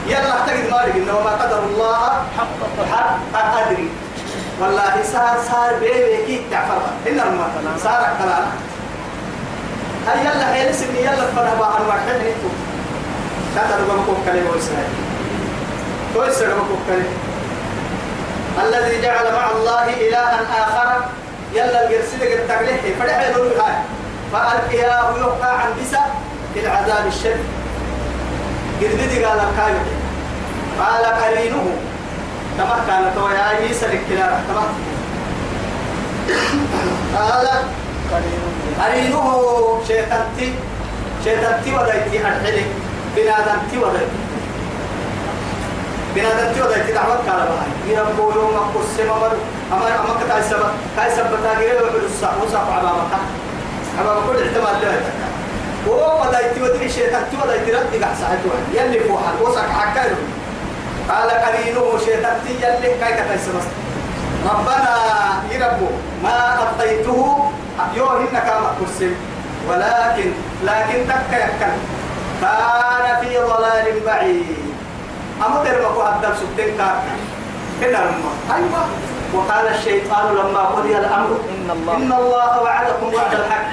يلا 0.07 0.39
احتاج 0.39 0.57
مالي 0.71 0.91
قلنا 0.91 1.13
وما 1.13 1.31
قدر 1.31 1.59
الله 1.63 2.09
حق 2.37 2.59
حق 2.91 3.57
أدري. 3.57 3.89
والله 4.61 4.93
صار 5.13 5.37
صار 5.51 5.73
بيبي 5.79 6.25
كي 6.27 6.41
تعفر 6.51 6.81
إن 7.07 7.19
المثل 7.19 7.81
صار 7.83 8.01
كلام. 8.19 8.45
هاي 10.07 10.19
يلا 10.25 10.45
حيل 10.53 10.75
سنين 10.75 10.95
يلا 10.95 11.25
فرها 11.35 11.65
عن 11.75 11.85
واحد 11.87 12.07
نيتو 12.23 12.49
كذا 13.55 13.75
ربما 13.81 14.03
كوكلي 14.05 14.41
ويسرائيل 14.41 14.93
ويسرائيل 16.15 16.55
كوكلي 16.55 17.09
الذي 18.63 19.01
جعل 19.01 19.33
مع 19.33 19.51
الله 19.51 19.83
إلها 19.83 20.41
آخر. 20.63 21.05
يلا 21.53 21.87
الجرسي 21.87 22.17
لك 22.17 22.31
التقليح. 22.31 22.79
فرح 22.99 23.29
يدور 23.29 23.45
هاي. 23.45 23.75
فألقياه 24.33 25.17
يوقع 25.17 25.47
عن 25.47 25.69
بسا 25.81 26.01
في 26.53 26.59
العذاب 26.59 27.07
الشديد 27.07 27.45
قد 28.81 28.91
بدي 28.99 29.25
قال 29.25 29.39
الكايو 29.39 29.77
قال 30.79 31.05
قرينه. 31.05 31.65
تمام 32.57 32.79
كانت 32.88 33.17
ويا 33.17 33.39
عيسى 33.39 33.85
لكلا 33.85 34.27
تمام 34.47 34.71
قال 37.15 37.47
قرينه. 38.79 39.23
شيطانتي. 39.88 40.53
شيطانتي 41.23 41.75
ودايتي 41.75 42.17
أرحلي. 42.25 42.65
بنادمتي 43.15 43.77
ودايتي 43.77 44.19
بنادمتي 46.15 46.61
ودايتي 46.61 46.91
دعوة 46.91 47.17
كالا 47.25 47.45
بهاي. 47.45 47.71
يربو 47.89 48.31
يوم 48.31 48.55
أقسم 48.55 49.09
أمر 49.11 49.33
أما 49.73 49.88
أما 49.88 50.13
كتاي 50.21 50.43
سبب 50.43 50.69
كاي 50.97 51.09
سبب 51.15 51.33
تاجر 51.43 52.05
الساعة 52.05 52.35
وساعة 52.43 52.71
على 52.71 52.88
مكة 52.88 53.19
أما 54.01 54.21
كل 54.27 54.38
احتمال 54.43 54.75
له 54.81 55.01
هو 55.88 56.21
ودايتي 56.21 56.61
ودري 56.61 56.89
شيطانتي 56.89 57.35
ودايتي 57.43 57.71
قاعد 57.71 58.15
ساعته 58.21 58.49
يلي 58.73 58.99
فوحل 58.99 59.35
وساعة 59.41 59.73
حكايله 59.73 60.15
قال 61.09 61.29
قرينه 61.29 61.97
شيطانتي 62.05 62.53
يلي 62.61 62.89
كتاي 62.97 63.37
سبب 63.37 63.65
ربنا 64.45 64.95
يربو 65.51 65.89
ما 66.23 66.57
أعطيته 66.59 67.51
يوهن 67.95 68.35
كما 68.47 68.69
قسم 68.81 69.13
ولكن 69.69 70.31
لكن 70.63 70.97
تك 71.07 71.31
يكن. 71.33 71.75
كان 72.41 73.05
في 73.21 73.37
ضلال 73.37 73.99
بعيد. 74.05 74.57
أما 75.45 75.63
ترمكو 75.63 76.01
هذا 76.01 76.37
سبتين 76.39 76.77
كافي 76.77 77.15
هنا 77.81 77.97
لما 77.97 78.31
أيوة. 78.55 78.81
وقال 79.33 79.67
الشيطان 79.67 80.35
لما 80.35 80.59
قضي 80.59 80.97
الأمر. 80.97 81.39
إن 81.49 81.71
الله. 81.71 81.95
إن 81.97 82.11
الله 82.11 82.61
وعدكم 82.61 83.13
وعد 83.13 83.33
الحق. 83.33 83.65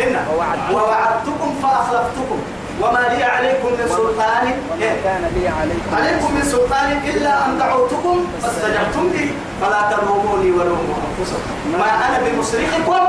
إن 0.00 0.14
ووعدتكم. 0.34 0.74
ووعدتكم 0.74 1.54
فأخلفتكم. 1.62 2.38
وما 2.82 3.02
لي 3.12 3.24
عليكم 3.24 3.68
من 3.68 3.86
سلطان. 3.88 4.46
إيه؟ 4.82 4.96
كان 5.04 5.22
لي 5.34 5.48
عليكم. 5.48 5.90
عليكم 5.96 6.34
من 6.34 6.42
سلطان 6.42 7.00
إلا 7.10 7.46
أن 7.46 7.58
دعوتكم 7.58 8.26
فاستجبتم 8.42 9.10
لي. 9.14 9.28
فلا 9.60 9.80
تلوموني 9.90 10.50
ولوموا 10.50 10.96
أنفسكم. 11.08 11.54
ما 11.78 11.90
أنا 12.06 12.18
بمصرخكم 12.24 13.04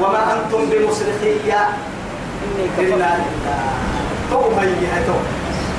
وما 0.00 0.20
أنتم 0.32 0.62
بمصرخي 0.70 1.32
إني 2.44 2.64
كفرت. 2.76 2.92
لله 2.92 3.18
تو 4.30 4.40
هي 4.60 4.68
هي 4.92 5.04
تو 5.06 5.16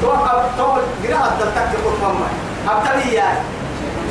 تو 0.02 0.12
تو 0.58 0.68
قراءة 1.04 1.32
تلتك 1.40 1.72
ما 2.02 2.28
أبتلي 2.72 3.14
يا. 3.14 3.30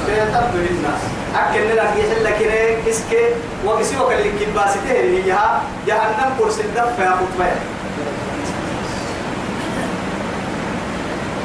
شيطان 0.07 0.45
الناس. 0.55 1.03
أكن 1.37 1.61
لك 1.61 1.93
يحل 1.97 2.27
كده 2.41 2.91
إسكي 2.91 3.25
وقسي 3.65 3.97
وكل 3.97 4.25
كباسته 4.41 4.93
هي 4.93 5.23
جهنم 5.87 6.31
كرسي 6.39 6.61
الدفع 6.61 7.05
يا 7.05 7.11
خطبة 7.11 7.47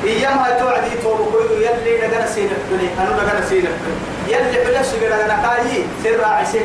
إيام 0.06 0.38
هاي 0.38 0.60
توعدي 0.60 0.90
توبو 1.04 1.24
كويدو 1.32 1.54
يلي 1.54 2.08
نغانا 2.08 2.28
سينك 2.28 2.62
بني 2.72 2.88
أنو 3.00 3.12
نغانا 3.12 3.46
سينك 3.50 3.76
بني. 3.84 3.98
يلي 4.34 4.66
بلش 4.66 4.88
نغانا 5.02 5.36
كاي 5.44 5.84
سير 6.04 6.20
راعسي 6.20 6.62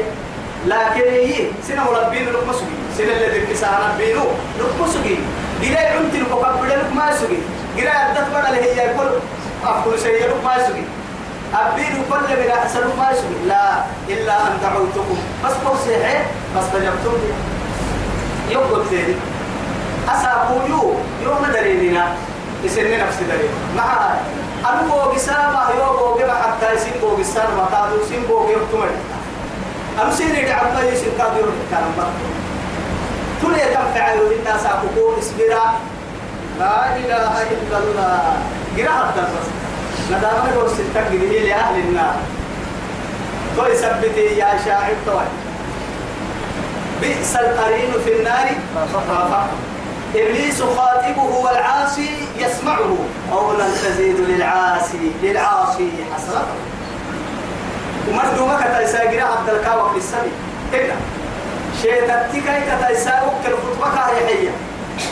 لكن 0.66 1.10
هي 1.10 1.46
سنة 1.68 1.84
مربين 1.84 2.28
لك 2.28 2.48
مسوي 2.48 2.74
سنة 2.98 3.12
اللي 3.12 3.38
ذكي 3.38 3.54
سهنا 3.54 3.94
بينو 3.98 4.24
مسوي 4.80 5.16
جرا 5.62 5.80
عمتي 5.80 6.18
لك 6.76 6.92
ما 6.96 7.16
سوي 7.16 7.38
جرا 7.76 7.90
عدت 7.90 8.28
بنا 8.30 8.48
اللي 8.48 8.60
هي 8.62 8.76
يقول 8.76 9.06
لك 9.06 9.22
ما 10.44 10.54
سوي 10.68 10.84
أبين 11.54 12.04
كل 12.10 12.36
من 12.40 12.50
أحسن 12.50 12.80
سوي 13.14 13.48
لا 13.48 13.84
إلا 14.08 14.46
أن 14.46 14.58
دعوتكم. 14.62 15.18
بس 15.44 15.52
بوسيحي 15.66 16.18
بس 16.56 16.64
تجبتم 16.72 17.18
يقول 18.50 18.84
ذلك 18.92 19.16
أسابو 20.08 20.54
يو 20.68 20.94
يوم 21.24 21.46
دريننا 21.52 22.14
يسني 22.64 22.96
نفسي 22.96 23.24
درين 23.24 23.50
مع 23.76 24.14
أنا 24.68 24.82
بوجي 24.82 25.18
سامة 25.18 25.70
يو 25.78 25.96
بوجي 25.98 26.24
ما 26.24 26.34
حتى 26.34 26.74
يسين 26.74 26.92
بوجي 27.02 27.24
سامة 27.24 27.54
ما 27.56 27.68
تادو 27.72 28.04
يسين 28.04 28.22
بوجي 28.28 28.52
يكتمل 28.52 28.90
أنا 30.02 30.10
سيري 30.10 30.42
دعوة 30.44 30.82
يسين 30.82 31.12
كادير 31.18 31.44
كلام 31.70 31.92
بقى. 31.96 32.06
تولي 33.42 33.58
تنفع 33.58 34.12
الناس 34.12 34.66
أكوكو 34.66 35.18
إسبرا 35.18 35.74
لا 36.58 36.96
إله 36.96 37.42
إلا 37.42 37.78
الله. 37.78 38.36
قراءة 38.78 39.08
الدرس 39.08 39.46
ندامنا 40.10 40.56
قول 40.56 40.70
ستة 40.70 41.04
قريه 41.08 41.48
لأهل 41.48 41.80
النار. 41.80 42.16
تو 43.56 43.66
يثبتي 43.66 44.20
يا 44.20 44.58
شاعر 44.64 44.94
توي 45.06 45.28
بئس 47.00 47.36
القرين 47.36 47.92
في 48.04 48.12
النار. 48.18 48.48
فخافه 48.92 49.46
إبليس 50.14 50.62
خاطبه 50.62 51.22
والعاصي 51.22 52.10
يسمعه. 52.38 52.96
قولا 53.32 53.64
تزيد 53.84 54.16
للعاصي 54.20 55.12
للعاصي 55.22 55.90
حسرته 56.14 56.56
ومردو 58.08 58.46
ما 58.46 58.56
كتا 58.60 58.80
يساقرا 58.80 59.22
عبد 59.22 59.48
الكاوة 59.48 59.92
في 59.92 59.98
السبي 59.98 60.32
إلا 60.72 60.94
شيطتك 61.82 62.42
كتا 62.68 62.90
يساقك 62.90 63.46
الخطبة 63.46 63.94
كاهية 63.96 64.50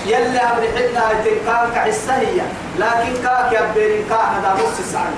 يلا 0.06 0.52
أمر 0.52 0.62
حدنا 0.76 1.04
لكن 2.78 3.22
كاك 3.22 3.52
يبين 3.52 4.04
كاك 4.08 4.20
هذا 4.20 4.54
نص 4.54 4.78
الساعة. 4.78 5.12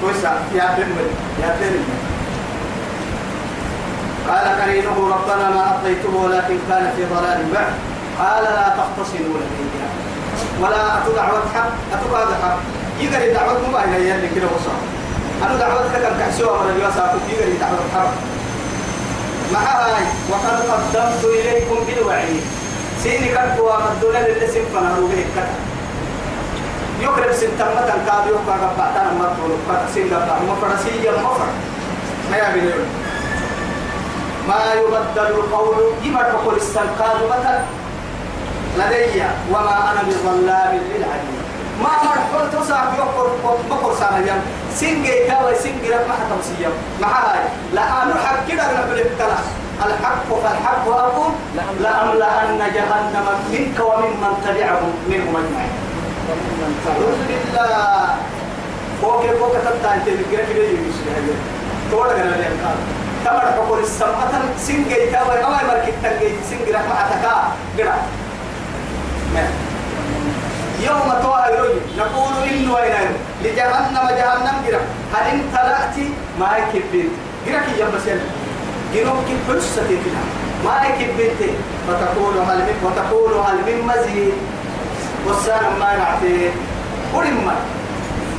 توسع 0.00 0.32
يا 0.54 0.74
بن 0.76 0.96
يا 1.42 1.56
بن 1.60 1.84
قال 4.28 4.62
قرينه 4.62 4.96
ربنا 5.14 5.50
ما 5.50 5.60
أعطيته 5.60 6.16
ولكن 6.16 6.58
كان 6.68 6.92
في 6.96 7.04
ضلال 7.04 7.44
بعد 7.54 7.72
قال 8.18 8.44
لا 8.44 8.74
تختصموا 8.78 9.38
لدينا 9.40 9.88
ولا 10.60 10.98
أتو 10.98 11.12
دعوة 11.12 11.42
حق 11.54 12.16
هذا 12.16 12.36
حق. 12.42 12.58
يقري 13.00 13.32
دعوة 13.32 13.68
مباينة 13.68 13.96
يلي 13.96 14.28
كده 14.34 14.46
وصار 14.46 14.80
أنا 15.42 15.58
دعوتك 15.58 15.92
كم 16.02 16.18
كحسوها 16.20 16.62
من 16.62 16.70
اليوسف 16.70 17.10
يقري 17.32 17.52
دعوة 17.52 17.84
حق. 17.94 18.12
مع 19.52 19.60
هاي 19.60 20.04
وقد 20.30 20.58
قدمت 20.70 21.24
إليكم 21.24 21.76
بالوعيد. 21.86 22.42
سيني 23.02 23.28
كتبوا 23.28 23.72
مدونا 23.76 24.18
للسم 24.28 24.64
فنهروا 24.74 25.08
به 25.08 25.24
الكتب 25.26 25.58
يقرب 27.00 27.32
سنتمة 27.32 27.90
كاد 28.06 28.26
يوقع 28.28 28.56
قبعتنا 28.56 29.12
مرتون 29.18 29.58
فتسين 29.68 30.14
قبع 30.14 30.36
مفرسيا 30.48 31.12
مفر 31.12 31.46
ما 32.30 32.36
يبين 32.36 32.72
ما 34.48 34.60
يبدل 34.74 35.30
القول. 35.34 35.76
يبقى 36.02 36.32
تقول 36.32 36.56
السنقاد 36.56 37.16
مثلا 37.30 37.60
لدي 38.78 39.22
وما 39.50 39.92
أنا 39.92 40.02
بظلام 40.02 40.74
للعبيد 40.74 41.38
ما 41.82 41.90
مرحول 42.04 42.50
تصعب 42.52 42.94
يقر 42.98 43.30
بقر 43.70 43.94
سنة 43.94 44.18
يم 44.18 44.40
سنجي 44.74 45.26
كاوي 45.28 45.54
سنجي 45.54 45.88
لك 45.88 46.04
ما 46.08 46.14
حتم 46.14 46.40
سيام 46.42 46.72
مع 47.00 47.08
هاي 47.08 47.40
لا 47.72 48.02
أنا 48.02 48.14
حق 48.26 48.46
كده 48.48 48.62
نقول 48.62 48.98
الكلام 48.98 49.44
الحق 49.86 50.28
فالحق 50.42 50.88
أقول 50.88 51.32
لأملأن 51.80 52.58
جهنم 52.74 53.26
منك 53.52 53.80
ومن 53.80 54.10
من 54.20 54.32
تبعهم 54.44 54.92
منهم 55.08 55.36
أجمعين. 55.36 55.72
أعوذ 56.88 57.16
بالله. 57.28 58.14
فوق 59.02 59.22
فوق 59.40 59.52
تتا 59.64 59.94
أنت 59.94 60.04
بكره 60.08 60.44
كده 60.52 60.64
يجي 60.64 60.90
هذا؟ 61.16 61.34
تورا 61.90 62.12
كان 62.12 62.26
اللي 62.26 62.44
قال 62.44 62.76
تمر 63.24 63.52
حقول 63.52 63.78
السماء 63.78 64.42
سنجي 64.58 65.06
تاوي 65.12 65.44
أو 65.44 65.50
مركي 65.50 65.92
تنجي 66.02 66.34
سنجي 66.50 66.72
رحمه 66.72 66.94
اتكا 67.00 67.52
قرأ. 67.78 67.96
يوم 70.80 71.12
توها 71.22 71.50
يروي 71.50 71.74
نقول 71.98 72.32
إنه 72.50 72.74
وين 72.74 73.08
لجهنم 73.44 74.08
جهنم 74.18 74.56
قرا 74.66 74.80
هل 75.14 75.30
امتلأت 75.32 75.96
ما 76.40 76.48
يكبين 76.58 77.08
قرا 77.46 77.60
كي 77.60 77.80
يوم 77.80 77.90
بسيل 77.96 78.20
جنوب 78.94 79.16
كي 79.26 79.36
حسة 79.48 79.88
كده 79.88 80.22
ما 80.64 80.86
يكبين 80.86 81.56
فتقول 81.88 82.38
هل 82.38 82.58
من 82.58 82.76
وتقول 82.84 83.32
هل 83.32 83.56
من 83.66 83.86
مزيد؟ 83.86 84.32
والسلام 85.26 85.78
ما 85.80 85.96
نعطيه. 85.96 86.50
ولما 87.14 87.56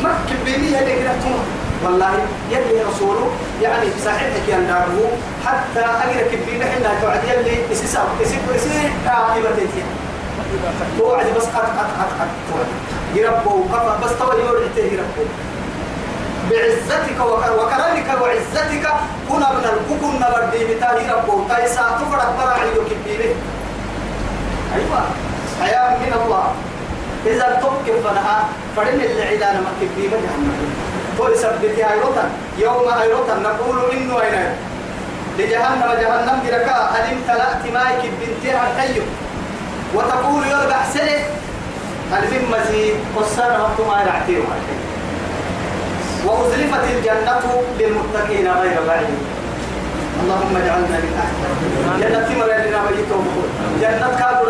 ما. 0.03 0.13
كبيني 0.29 0.75
هذه 0.75 0.93
قرا 1.03 1.39
والله 1.85 2.13
يلي 2.51 2.83
رسوله 2.89 3.31
يعني 3.61 3.87
صحيحك 4.05 4.49
يا 4.49 4.57
نارو 4.57 5.05
حتى 5.45 5.79
أجر 5.79 6.27
كبيرة 6.31 6.65
حنا 6.65 7.01
توعد 7.01 7.19
يلي 7.23 7.71
إسيسا 7.71 8.03
إسيس 8.21 8.39
إسيس 8.55 8.91
عاقبة 9.07 9.49
توعد 10.97 11.25
بس 11.37 11.43
قد 11.45 11.69
قد 11.77 11.89
قد 11.99 12.11
قد 12.19 12.29
توعد 12.49 12.67
يربو 13.15 13.63
قفا 13.63 13.99
بس 14.03 14.11
توا 14.19 14.33
يورعته 14.33 14.85
يربو 14.93 15.23
بعزتك 16.49 17.19
وكرمك 17.59 18.21
وعزتك 18.21 18.85
كنا 19.29 19.49
من 19.51 19.65
الكوكو 19.73 20.11
نبردي 20.17 20.65
بتاه 20.65 20.99
يربو 20.99 21.47
تايسا 21.49 21.81
تفرق 21.99 22.35
براعي 22.37 22.69
كبيرة 22.89 23.35
أيوة 24.75 25.01
حياة 25.61 25.97
من 25.97 26.13
الله 26.25 26.51
إذا 27.25 27.61
تبكي 27.61 28.01
فنها 28.01 28.45
فرن 28.75 28.87
اللي 28.87 29.23
عدانا 29.23 29.59
ما 29.59 29.71
كبيرة 29.81 30.17
جهنم 30.17 30.73
قول 31.19 31.37
سبتي 31.37 31.83
هايروتا 31.83 32.29
يوم 32.57 32.87
هايروتا 32.87 33.35
نقول 33.35 33.91
إنه 33.91 34.21
أين 34.21 34.55
لجهنم 35.39 35.91
جهنم 36.01 36.39
دركا 36.47 36.89
هل 36.93 37.13
امتلأت 37.13 37.63
مايك 37.73 38.11
بنتها 38.21 38.71
الحي 38.71 39.01
وتقول 39.95 40.47
يربع 40.47 40.83
سنة 40.93 41.19
هل 42.11 42.23
من 42.31 42.43
مزيد 42.51 42.95
قصانا 43.15 43.61
وقت 43.61 43.79
ما 43.87 44.01
يرعتيه 44.01 44.43
وأزلفت 46.25 46.83
الجنة 46.95 47.43
للمتقين 47.79 48.47
غير 48.61 48.77
بعيد. 48.87 49.19
اللهم 50.23 50.53
اجعلنا 50.57 50.97
من 51.03 51.13
جنة 51.99 52.19
تمر 52.27 52.45
لنا 52.45 52.79
بيتهم 52.89 53.25
جنة 53.81 54.07
كابر 54.19 54.47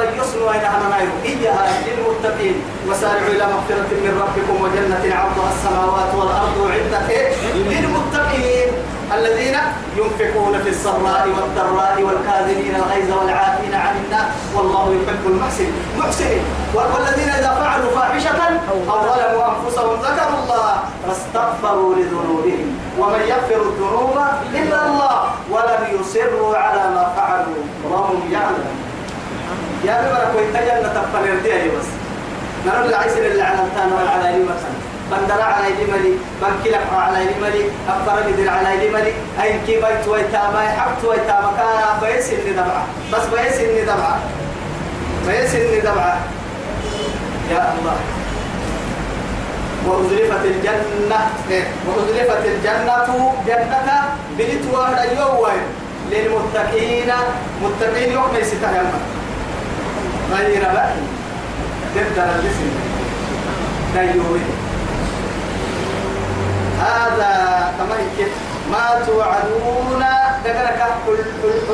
وين 0.48 0.64
أنا 0.76 0.88
نايم. 0.90 1.12
إياها 1.26 1.66
للمتقين. 1.86 2.56
وسارعوا 2.88 3.28
إلى 3.28 3.46
مغفرة 3.54 3.90
من 4.06 4.14
ربكم 4.24 4.56
وجنة 4.64 5.16
عرضها 5.16 5.52
السماوات 5.56 6.12
والأرض 6.16 6.72
عدة 6.74 7.10
للمتقين. 7.56 8.19
الذين 9.18 9.58
ينفقون 9.98 10.60
في 10.64 10.70
السراء 10.70 11.28
والضراء 11.28 11.96
والكاظمين 12.02 12.76
الغيظ 12.76 13.12
والعافين 13.18 13.74
عن 13.74 13.96
الناس 14.06 14.28
والله 14.56 14.86
يحب 15.02 15.24
المحسن 15.26 15.72
محسنين. 15.98 16.44
والذين 16.74 17.30
إذا 17.30 17.52
فعلوا 17.62 17.92
فاحشة 17.92 18.42
أو 18.72 18.78
ظلموا 18.86 19.44
أنفسهم 19.52 19.96
ذكروا 20.02 20.40
الله 20.44 20.74
فاستغفروا 21.08 21.96
لذنوبهم. 21.96 22.80
ومن 23.00 23.22
يغفر 23.28 23.62
الذنوب 23.62 24.18
إلا 24.54 24.86
الله 24.86 25.18
ولم 25.52 25.82
يصروا 26.00 26.58
على 26.58 26.84
ما 26.96 27.14
فعلوا 27.16 27.64
وهم 27.90 28.20
يعلمون. 28.32 28.78
يا 29.86 30.02
ببرك 30.02 30.32
ويتجنة 30.38 31.06
فنرديه 31.14 31.64
بس. 31.78 31.90
نرد 32.66 32.86
العيسر 32.86 33.26
اللي 33.26 33.42
على 33.42 33.60
التان 33.60 33.92
وعلى 33.94 34.44
مثلا 34.44 34.89
بندر 35.12 35.42
على 35.42 35.68
لملي 35.74 36.14
بنكلك 36.42 36.82
على 36.94 37.18
لملي 37.26 37.64
أفرق 37.90 38.30
دل 38.38 38.50
على 38.50 38.88
لملي 38.88 39.14
أي 39.42 39.60
كي 39.68 39.76
بيت 39.76 40.08
ويتاما 40.08 40.62
حبت 40.78 41.04
ويتاما 41.06 41.52
كان 41.58 42.00
بيس 42.02 42.30
إني 42.30 42.52
دبعة 42.54 42.86
بس 43.14 43.26
بيس 43.26 43.58
إني 43.58 43.82
دبعة 43.82 44.20
بيس 45.28 45.56
إني 45.56 45.80
دبعة 45.80 46.18
يا 47.52 47.74
الله. 47.80 47.98
وأزلفت 49.88 50.46
الجنة 50.46 51.20
إيه؟ 51.52 51.64
وأزلفت 51.88 52.46
الجنة 52.46 53.06
جنة 53.48 54.04
بنت 54.38 54.74
واحد 54.74 55.10
يوم 55.18 55.48
للمتقين. 56.12 57.12
متقين 57.64 58.12
يوم 58.14 58.36
يستهيما 58.42 59.00
غير 60.34 60.62
بقى 60.62 60.94
تبدأ 61.96 62.36
الجسم. 62.36 62.72
دايوه 63.96 64.40
هذا 66.80 67.74
كما 67.78 67.96
ما 68.72 69.06
توعدون؟ 69.08 70.04
دقنا 70.46 70.72
كحل 70.72 71.18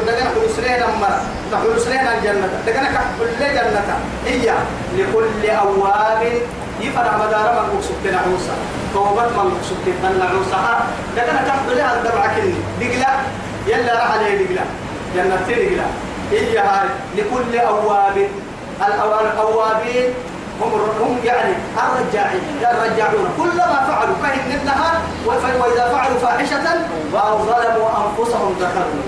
دقنا 0.06 0.30
حلسلين 0.36 0.84
أمرا. 0.84 1.20
حلسلين 1.53 2.08
الجنة. 2.08 2.49
دقنا 2.68 2.89
كحل 2.95 3.30
جنة. 3.39 3.99
هي 4.26 4.53
لكل 4.97 5.49
أواب. 5.49 6.22
يفرع 6.82 7.18
مدار 7.18 7.45
من 7.53 7.76
مقصود 7.76 8.03
نعوسا 8.12 8.56
توبة 8.93 9.28
من 9.28 9.51
مقصود 9.56 9.86
نعوسا 10.20 10.88
دقنا 11.16 11.41
كحل 11.47 11.78
لها 11.78 11.97
الدبع 11.97 12.28
كني. 12.28 12.53
دقلا. 12.80 13.12
يلا 13.68 13.93
راح 13.93 14.12
عليه 14.12 14.45
دقلا. 14.45 14.66
جنة 15.16 15.36
دقلا. 15.47 15.88
هي 16.32 16.58
هاي 16.58 16.88
لكل 17.18 17.58
أواب. 17.58 18.28
الأوابين 18.76 20.14
هم 20.62 20.72
هم 21.01 21.18
يعني 21.24 21.53
الرجاعين 21.78 22.41
الرجاعون. 22.62 23.28
كلما 23.38 23.80
فعلوا 23.88 24.16
كهن 24.24 24.60
النهار 24.62 24.95
وإذا 25.26 25.86
فعلوا 25.93 26.20
فاحشة 26.20 26.68
أو 27.14 27.38
ظلموا 27.38 27.89
أنفسهم 28.01 28.56
ذكروا 28.60 29.03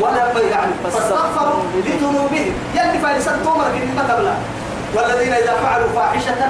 ولا 0.00 0.40
يعني 0.50 0.72
فاستغفروا 0.84 1.62
لذنوبهم. 1.74 2.54
يلي 2.74 2.98
فارسان 3.02 3.42
تومر 3.44 3.64
في 3.64 4.12
قبل 4.12 4.28
والذين 4.94 5.32
إذا 5.32 5.54
فعلوا 5.62 5.88
فاحشة 5.94 6.40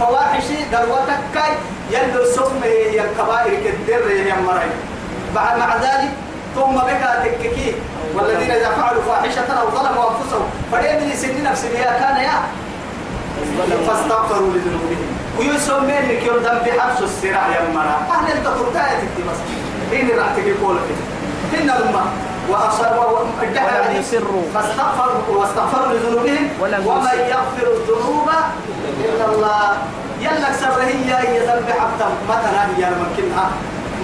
فواحش 0.00 0.44
دروتك 0.72 1.20
كاي 1.34 1.52
يلو 1.90 2.24
سم 2.24 2.60
الكبائر 2.64 3.60
كدر 3.86 4.10
يا 4.10 4.34
مرأي 4.46 4.70
بعد 5.34 5.58
مع 5.58 5.76
ذلك 5.76 6.10
ثم 6.54 6.74
بك 6.74 7.02
تككي. 7.24 7.74
والذين 8.14 8.50
إذا 8.50 8.70
فعلوا 8.70 9.02
فاحشة 9.02 9.60
أو 9.60 9.70
ظلموا 9.70 10.10
أنفسهم 10.10 10.46
فليدري 10.72 11.16
سن 11.16 11.44
نفسي 11.44 11.68
كان 11.68 12.16
يا؟ 12.16 12.38
فاستغفروا 13.86 14.50
لذنوبهم. 14.54 15.08
ويسمى 15.38 15.98
لك 16.08 16.22
يوم 16.26 16.36
ذنب 16.36 16.80
حبس 16.80 17.02
السراع 17.02 17.48
يا 17.48 17.68
مرا 17.74 17.96
أهل 18.10 18.32
أنت 18.36 18.46
ترتاية 18.46 19.02
بس 19.28 19.38
راح 20.18 20.28
تقول 20.36 20.76
كده. 20.88 21.04
هنا 21.52 21.72
لما 21.84 22.04
وأصروا 22.50 23.18
ولم 23.18 23.96
يسروا. 23.96 24.42
فاستغفروا 24.54 25.38
واستغفروا 25.38 25.92
لذنوبهم. 25.92 26.48
ومن 26.60 27.18
يغفر 27.28 27.66
الذنوب 27.76 28.28
إلا 29.04 29.26
الله. 29.26 29.76
يلا 30.20 30.52
سر 30.52 30.80
هي 30.82 31.38
ذنب 31.38 31.68
حبتم 31.70 32.12
مثلا 32.28 32.62
هي 32.76 32.90
ممكنها 32.90 33.50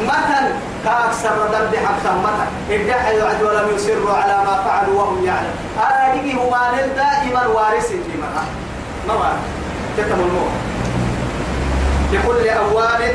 مثلا 0.05 0.53
كأكثر 0.85 1.37
ذنب 1.53 1.76
حبتم 1.87 2.22
مثلا 2.22 2.47
ادعى 2.70 3.16
يعد 3.16 3.43
ولم 3.43 3.74
يسروا 3.74 4.14
على 4.14 4.37
ما 4.47 4.62
فعلوا 4.64 5.03
وهم 5.03 5.24
يعلم 5.24 5.55
أراجي 5.78 6.33
هما 6.33 6.72
دائما 6.97 7.47
وارث 7.47 7.87
في 7.89 8.14
مرة 9.09 9.32
كتم 9.98 10.20
الموت. 10.20 10.53
لكل 12.12 12.48
أواب 12.48 13.14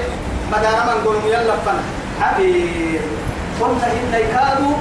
مدار 0.51 0.77
من 0.87 1.03
قول 1.05 1.15
يلفن 1.33 1.77
حبيب 2.21 3.01
قلنا 3.61 3.87
إن 3.91 4.13
يكادوا 4.13 4.75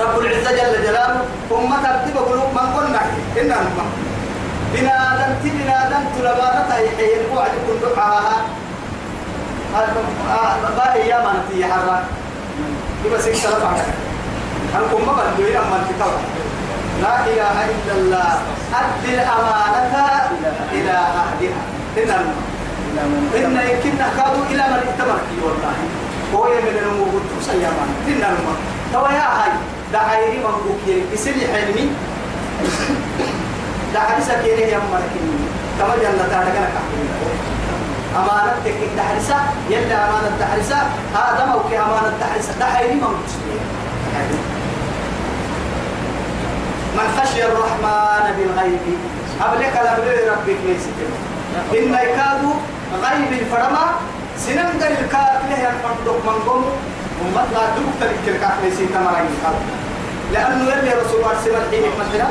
رب 0.00 0.18
العزة 0.18 0.50
جل 0.50 0.82
جلاله 0.86 1.20
ثم 1.50 1.70
ترتب 1.84 2.16
قلوب 2.16 2.50
من 2.54 2.66
قلنا. 2.76 3.00
إن 3.40 3.52
الماء 3.52 3.90
بنا 4.74 4.96
دمت 5.18 5.52
بنا 5.52 5.78
دمت 5.90 6.14
لبارة 6.20 6.70
يحيي 6.74 7.20
الوعد 7.20 7.50
كن 7.66 7.76
دعاها 7.96 8.36
باقي 10.76 11.08
يا 11.08 11.18
من 11.18 11.36
في 11.50 11.64
حرة 11.64 12.02
يبقى 13.04 13.20
سيك 13.22 13.34
سلف 13.34 13.64
عنك 13.64 13.84
أنكم 14.76 15.06
ما 15.06 15.12
بدو 15.12 15.46
يأمن 15.46 15.80
كتاب. 15.88 16.12
لا 17.02 17.14
إله 17.26 17.56
إلا 17.74 17.92
الله. 17.98 18.32
أدي 18.80 19.14
الأمانة 19.14 19.94
إلى 20.72 20.96
أهلها. 21.22 21.62
إن 21.96 22.10
إن 23.36 23.56
يمكن 23.70 23.98
كادوا 24.16 24.44
إلى 24.50 24.64
من 24.72 24.80
ائتمر 24.86 25.20
والله. 25.44 25.76
هو 26.34 26.44
من 26.44 26.76
الموجود 26.82 27.22
سيما 27.40 27.84
إن 28.08 28.22
الماء 28.32 28.58
توا 28.92 29.08
هاي. 29.08 29.52
دعايري 29.92 30.38
من 30.38 30.56
بوكي. 30.64 31.02
يسلي 31.12 31.46
حلمي. 31.52 31.86
دعايري 33.94 34.22
سكيني 34.22 34.62
يا 34.72 34.78
مركني 34.78 35.36
كما 35.78 35.94
جنة 36.02 36.24
تعالى 36.30 36.50
كنا 36.50 36.68
أمانة 38.16 38.52
تكيك 38.64 38.90
تحرسة. 38.96 39.38
يلا 39.70 39.96
أمانة 40.08 40.30
تحرسة. 40.40 40.78
هذا 41.14 41.44
موكي 41.52 41.78
أمانة 41.78 42.12
تحرسة. 42.20 42.52
دعايري 42.60 42.94
من 42.94 43.00
بوكي. 43.00 43.58
من 46.96 47.08
خشي 47.20 47.44
الرحمن 47.44 48.24
بالغيب 48.36 48.80
قبلك 49.40 49.74
لا 49.84 49.94
بلي 49.98 50.28
ربك 50.30 50.58
ليس 50.66 50.84
إن 51.78 51.94
يكادوا 51.94 52.54
غيب 53.04 53.32
الفرما 53.40 53.84
سنن 54.38 54.68
قال 54.82 54.92
الكافله 55.04 55.58
ينفردك 55.66 56.18
من 56.26 56.38
قوم. 56.48 56.64
ومت 57.22 57.48
لا 57.54 57.64
دوك 57.76 57.92
تلك 58.00 58.24
الكافله 58.34 58.70
سيتا 58.76 59.00
مرين 59.00 59.30
لأنه 60.32 60.64
يلي 60.72 60.90
رسول 61.00 61.20
الله 61.20 61.34
سمع 61.44 61.58
الحين 61.58 61.82
مثلا 62.00 62.28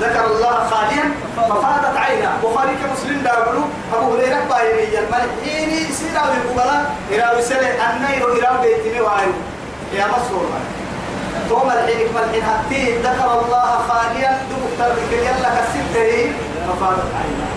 ذكر 0.00 0.26
الله 0.26 0.68
خاليا 0.70 1.04
ففاضت 1.36 1.96
عينه 1.96 2.30
بخاري 2.44 2.74
كمسلم 2.82 3.22
دابلو 3.22 3.62
أبو 3.94 4.14
هريرة 4.14 4.40
بايني 4.50 4.98
الملحين 4.98 5.92
سيرا 5.92 6.22
ويقبلا 6.30 6.80
إلى 7.10 7.38
وسلة 7.38 7.70
النير 7.90 8.32
إلى 8.32 8.48
بيتني 8.62 9.00
وعيو 9.00 9.32
يا 9.94 10.06
مسؤول 10.06 10.46
توم 11.50 11.70
الحين 11.70 12.14
ملحين 12.14 12.42
حتى 12.46 13.02
ذكر 13.02 13.30
الله 13.42 13.70
خاليا 13.88 14.32
دوك 14.50 14.70
تلك 14.78 15.10
يلا 15.12 15.50
كسبته. 15.56 16.32
ففاضت 16.66 17.10
عينه 17.18 17.48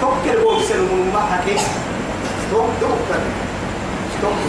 تفكر 0.00 0.36
هو 0.44 0.60
بسلم 0.60 1.10
ما 1.14 1.20
حكي. 1.32 1.56
دوك 2.52 2.68
دوك 2.80 3.08
دوك 4.22 4.40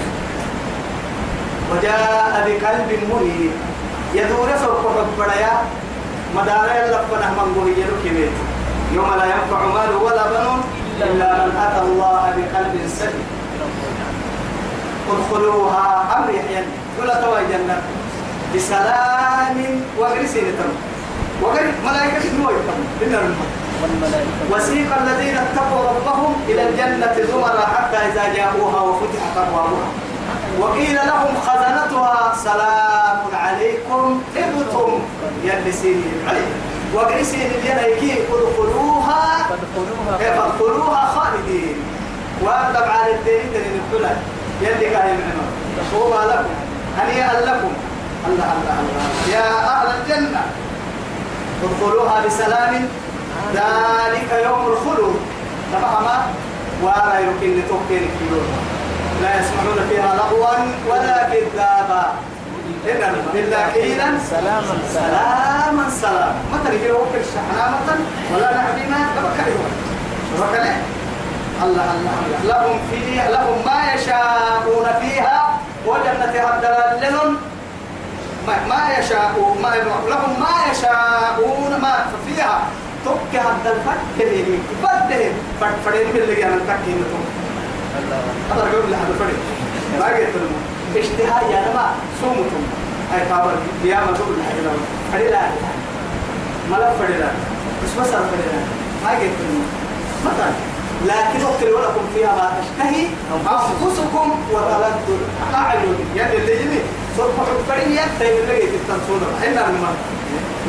وجاء 1.71 2.33
بقلب 2.45 2.89
منيب. 3.11 3.53
يدور 4.13 4.49
سوف 4.59 4.83
ربنا. 4.99 5.51
مدار 6.35 6.67
يلقنا 6.75 7.27
من 7.31 7.47
قوي 7.55 7.71
يلقي 7.71 8.27
يوم 8.91 9.09
لا 9.19 9.25
ينفع 9.25 9.59
مال 9.65 9.95
ولا 10.03 10.23
بنون 10.27 10.61
إلا 11.01 11.29
من 11.39 11.51
أتى 11.65 11.81
الله 11.87 12.23
بقلب 12.37 12.73
سليم. 12.99 13.27
ادخلوها 15.11 15.85
أمر 16.17 16.29
يحيى. 16.29 16.63
ولا 16.99 17.15
توا 17.21 17.39
جنة. 17.39 17.77
بسلام 18.55 19.57
وغرسين 19.99 20.47
تم. 20.57 20.71
وغير 21.41 21.67
ملائكة 21.85 22.23
نوي 22.39 22.57
تم. 22.67 23.35
وسيق 24.51 24.89
الذين 25.01 25.37
اتقوا 25.37 25.83
ربهم 25.89 26.33
إلى 26.49 26.69
الجنة 26.69 27.15
زمرا 27.31 27.65
حتى 27.75 27.97
إذا 27.97 28.33
جاءوها 28.35 28.81
وفتحت 28.81 29.37
أبوابها. 29.37 29.87
وقيل 30.59 30.95
لهم 30.95 31.33
خزنتها 31.47 32.33
سلام 32.43 33.19
عليكم 33.33 34.21
طبتم. 34.35 35.01
يلسين 35.43 36.03
عليه 36.27 36.51
وقرسين 36.95 37.51
الينايكي 37.51 38.13
ادخلوها. 38.31 39.23
فادخلوها. 40.19 41.01
خالدين. 41.15 41.77
وطبعا 42.41 43.07
الدين 43.07 43.45
دين 43.53 43.81
الدلال 43.81 44.17
يلي 44.61 44.89
كاين 44.89 45.15
منهم 45.15 45.49
هو 45.95 46.11
لكم. 46.29 46.55
هنيئا 46.97 47.41
لكم. 47.41 47.73
الله 48.27 48.49
الله 48.57 48.75
الله 48.81 49.05
يا 49.37 49.49
أهل 49.73 49.87
الجنة 49.97 50.43
ادخلوها 51.63 52.15
بسلام. 52.25 52.73
ذلك 53.53 54.29
يوم 54.47 54.63
الخلود. 54.67 55.19
تفهم 55.73 56.07
ولا 56.83 57.19
يمكن 57.19 57.49
لتوكل 57.57 58.03
كيلون 58.19 58.47
لا 59.21 59.31
يسمعون 59.39 59.79
فيها 59.89 60.15
لغوا 60.15 60.57
ولا 60.89 61.17
كذابا. 61.29 62.05
إلا 63.33 63.61
قيلا. 63.73 64.07
سلاما 64.29 64.75
سلاما 64.93 65.85
سلاما. 66.01 66.35
ما 66.51 66.57
تريد 66.65 66.91
وكل 66.91 67.23
شحنامة 67.33 67.89
ولا 68.33 68.49
نحبنا 68.57 68.99
تبكر 69.15 69.49
وكله 70.39 70.77
الله 71.63 71.87
الله 71.95 72.15
الله. 72.25 72.39
لهم 72.51 72.79
فيها 72.91 73.31
لهم 73.31 73.57
ما 73.65 73.79
يشاءون 73.93 74.87
فيها. 75.01 75.37
وجنة 75.85 76.35
الدلال 76.53 76.93
لهم 77.01 77.37
ما, 78.47 78.67
ما 78.69 78.99
يشاءون 78.99 79.61
ما 79.61 79.75
لهم 80.09 80.39
ما 80.39 80.71
يشاءون 80.71 81.81
ما 81.81 82.05
فيها 82.27 82.61
تك 83.05 83.39
هذا 83.39 83.71
الفتح. 83.71 84.03
بدهم 84.83 85.33
فتفرين 85.61 86.11
باللي 86.13 86.45
أنا 86.45 86.55
تكينتهم 86.55 87.25
هذا 88.51 88.63
رجل 88.63 88.91
لحد 88.91 89.11
فريق 89.19 89.39
ما 89.99 90.05
قلت 90.05 90.35
لهم 90.35 90.61
اشتهاء 90.95 91.51
يا 91.51 91.71
نما 91.71 91.87
سومتم 92.21 92.63
هاي 93.11 93.19
كابر 93.29 93.53
يا 93.83 93.95
ما 93.95 94.17
تقول 94.17 94.35
لحد 94.39 94.57
لهم 94.63 94.81
فريلا 95.13 95.41
ملا 96.71 96.93
فريلا 96.99 97.27
بس 97.83 97.91
بس 97.99 98.07
فريلا 98.07 98.61
ما 99.03 99.09
قلت 99.09 99.37
لهم 99.41 99.65
مثلا 100.25 100.74
لكن 101.05 101.45
اقتل 101.45 101.73
ولكم 101.73 102.05
فيها 102.15 102.35
ما 102.35 102.53
تشتهي 102.61 103.05
أنفسكم 103.35 104.31
وتلذ 104.51 105.19
أعين. 105.55 105.95
يعني 106.15 106.35
اللي 106.37 106.51
يجي 106.51 106.79
صرف 107.17 107.33
حفرين 107.39 107.91
يكتب 107.91 108.21
اللي 108.21 108.61
تتنصون 108.61 109.21
حنا 109.41 109.69
المرء 109.69 109.99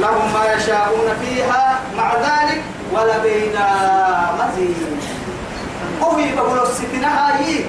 لهم 0.00 0.32
ما 0.32 0.54
يشاءون 0.54 1.08
فيها 1.20 1.80
مع 1.96 2.14
ذلك 2.14 2.62
ولدينا 2.92 3.66
مزيد. 4.38 4.76
وهي 6.00 6.34
بقول 6.36 6.58
الستنا 6.58 7.08
هاي. 7.08 7.64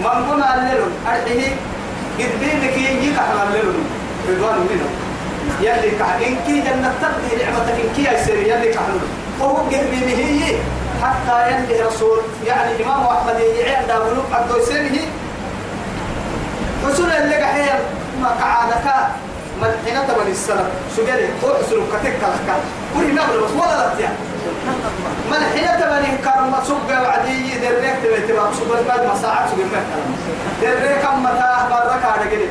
من 0.00 0.30
قلنا 0.30 0.54
الليل 0.54 0.82
أرحيه 1.06 1.50
قد 2.18 2.30
بينك 2.40 2.76
يجيك 2.76 3.18
أحنا 3.18 3.42
الليل 3.48 3.72
رضوان 4.28 4.58
منه. 4.58 4.88
يلي 5.60 5.90
كح 5.98 6.14
إن 6.14 6.36
كي 6.46 6.60
جنة 6.60 6.94
تبدي 7.02 7.44
نعمتك 7.44 7.74
إن 7.74 7.88
كي 7.96 8.14
يسير 8.14 8.38
يلي 8.38 8.72
كحلو 8.72 8.98
وهو 9.40 9.56
قد 9.56 9.90
بينه 9.90 10.58
حتى 11.02 11.36
يلي 11.50 11.82
رسول 11.82 12.18
يعني 12.46 12.84
إمام 12.84 13.06
أحمد 13.06 13.38
يعين 13.40 13.86
داولو 13.88 14.22
عبدو 14.32 14.56
يسيره 14.58 15.00
رسول 16.88 17.10
اللي 17.10 17.34
قحيا 17.36 17.80
ما 18.22 18.28
قعادك 18.28 18.86
من 19.62 19.70
حين 19.84 19.98
تبني 20.08 20.30
السلام 20.30 20.68
سجلي 20.96 21.28
هو 21.44 21.54
حسن 21.54 21.80
كتك 21.92 22.16
لك. 22.22 22.54
وري 22.96 23.06
نبل 23.06 23.38
بس 23.44 23.50
ولا 23.50 23.76
لا 23.78 23.94
تيا. 23.98 24.10
من 25.30 25.42
حين 25.54 25.80
تبني 25.80 26.10
كرم 26.24 26.54
سوق 26.66 26.90
وعدي 27.02 27.58
دريك 27.58 27.96
تبي 28.04 28.20
تبى 28.28 28.40
سوق 28.58 28.80
بعد 28.88 29.06
ما 29.06 29.14
ساعات 29.22 29.48
سوق 29.50 29.58
ما 29.72 29.80
دريك 30.62 31.02
كم 31.02 31.22
متى 31.22 31.50
برك 31.70 32.04
على 32.12 32.30
كده 32.30 32.48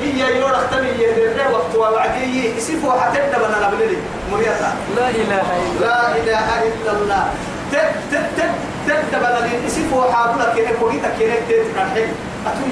هي 0.00 0.38
يور 0.40 0.54
اختمي 0.54 0.92
دريك 1.16 1.46
وقت 1.52 1.74
وعدي 1.74 2.56
يسيفوا 2.56 3.00
حتى 3.00 3.18
تبنا 3.32 3.68
نبلي 3.68 3.96
مريتا 4.32 4.70
لا 4.96 5.08
إله 5.08 5.42
إلا 5.68 5.86
لا 5.86 6.16
إله 6.16 6.62
إلا 6.62 6.92
الله. 6.92 7.24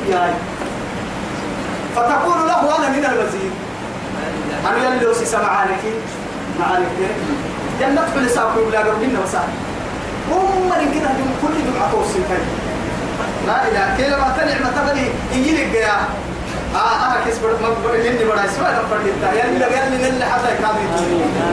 جاي 0.09 0.33
فتقول 1.97 2.49
له 2.49 2.77
أنا 2.77 2.89
من 2.89 3.05
المزيد 3.05 3.53
أنا 4.67 4.95
يلي 4.95 5.07
وسي 5.07 5.25
سمعانك 5.25 5.83
معانك 6.61 6.87
جنة 7.81 8.03
في 8.15 8.21
لساق 8.21 8.55
ولا 8.67 8.79
قبلنا 8.79 9.21
وساق 9.25 9.49
هم 10.31 10.69
من 10.69 10.95
كده 10.95 11.11
كل 11.43 11.73
دمعة 11.73 11.91
توصل 11.93 12.21
لا 13.47 13.69
إله 13.69 13.97
كلا 13.97 14.17
ما 14.19 14.37
تنعم 14.37 14.73
تبني 14.77 15.07
يجي 15.35 15.65
لك 15.65 15.89
آه 16.75 16.79
آه 16.79 17.25
كيس 17.25 17.39
بر 17.39 17.49
ما 17.63 17.69
بر 17.85 17.95
يلي 17.95 18.25
بر 18.25 18.37
سوى 18.57 18.65
ده 18.65 18.83
بر 18.91 19.01
يتا 19.07 19.33
يلي 19.33 19.59
لا 19.59 19.67
يلي 19.67 19.97
نل 20.11 20.23
حتى 20.25 20.51
كامل 20.63 20.87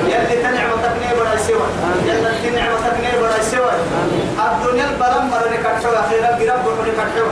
يلي 0.07 0.41
تنعم 0.43 0.69
تبني 0.83 1.09
بر 1.19 1.37
سوى 1.47 1.67
يلي 2.05 2.49
تنعم 2.49 2.75
تبني 2.85 3.21
بر 3.21 3.31
سوى 3.51 3.71
الدنيا 4.51 4.85
البلم 4.89 5.23
بر 5.31 5.43
نكتشوا 5.53 5.99
أخيرا 5.99 6.27
قرب 6.27 6.63
بر 6.65 6.77
نكتشوا 6.87 7.31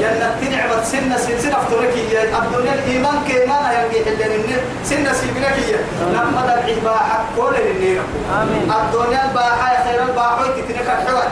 يلي 0.00 0.28
تنعم 0.40 0.70
سن 0.84 1.10
سن 1.18 1.38
سن 1.42 1.52
أفترك 1.52 1.94
يا 2.12 2.22
الدنيا 2.38 2.74
الإيمان 2.74 3.16
كإيمان 3.28 3.64
ينجي 3.74 3.98
حلنا 4.04 4.56
سن 4.84 5.04
سيبلك 5.20 5.56
يا 5.72 5.78
لما 6.14 6.40
ده 6.46 6.54
الإباحة 6.64 7.18
كل 7.36 7.54
النير. 7.70 8.02
الدنيا 8.80 9.20
الباحة 9.28 9.84
خير 9.84 10.02
الباحة 10.08 10.44
تتنكتشوا 10.56 11.24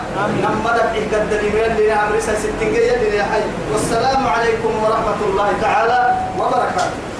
لما 0.44 0.70
ده 0.76 0.82
القدر 0.98 1.40
يلي 1.44 1.88
نعم 1.88 2.12
رسالة 2.16 2.38
ستين 2.38 2.74
يلي 2.74 3.16
يا 3.16 3.22
حي 3.32 3.42
والسلام 3.72 4.26
عليكم 4.26 4.72
ورحمة 4.82 5.20
الله 5.28 5.48
تعالى 5.62 6.00
وبركاته. 6.38 7.11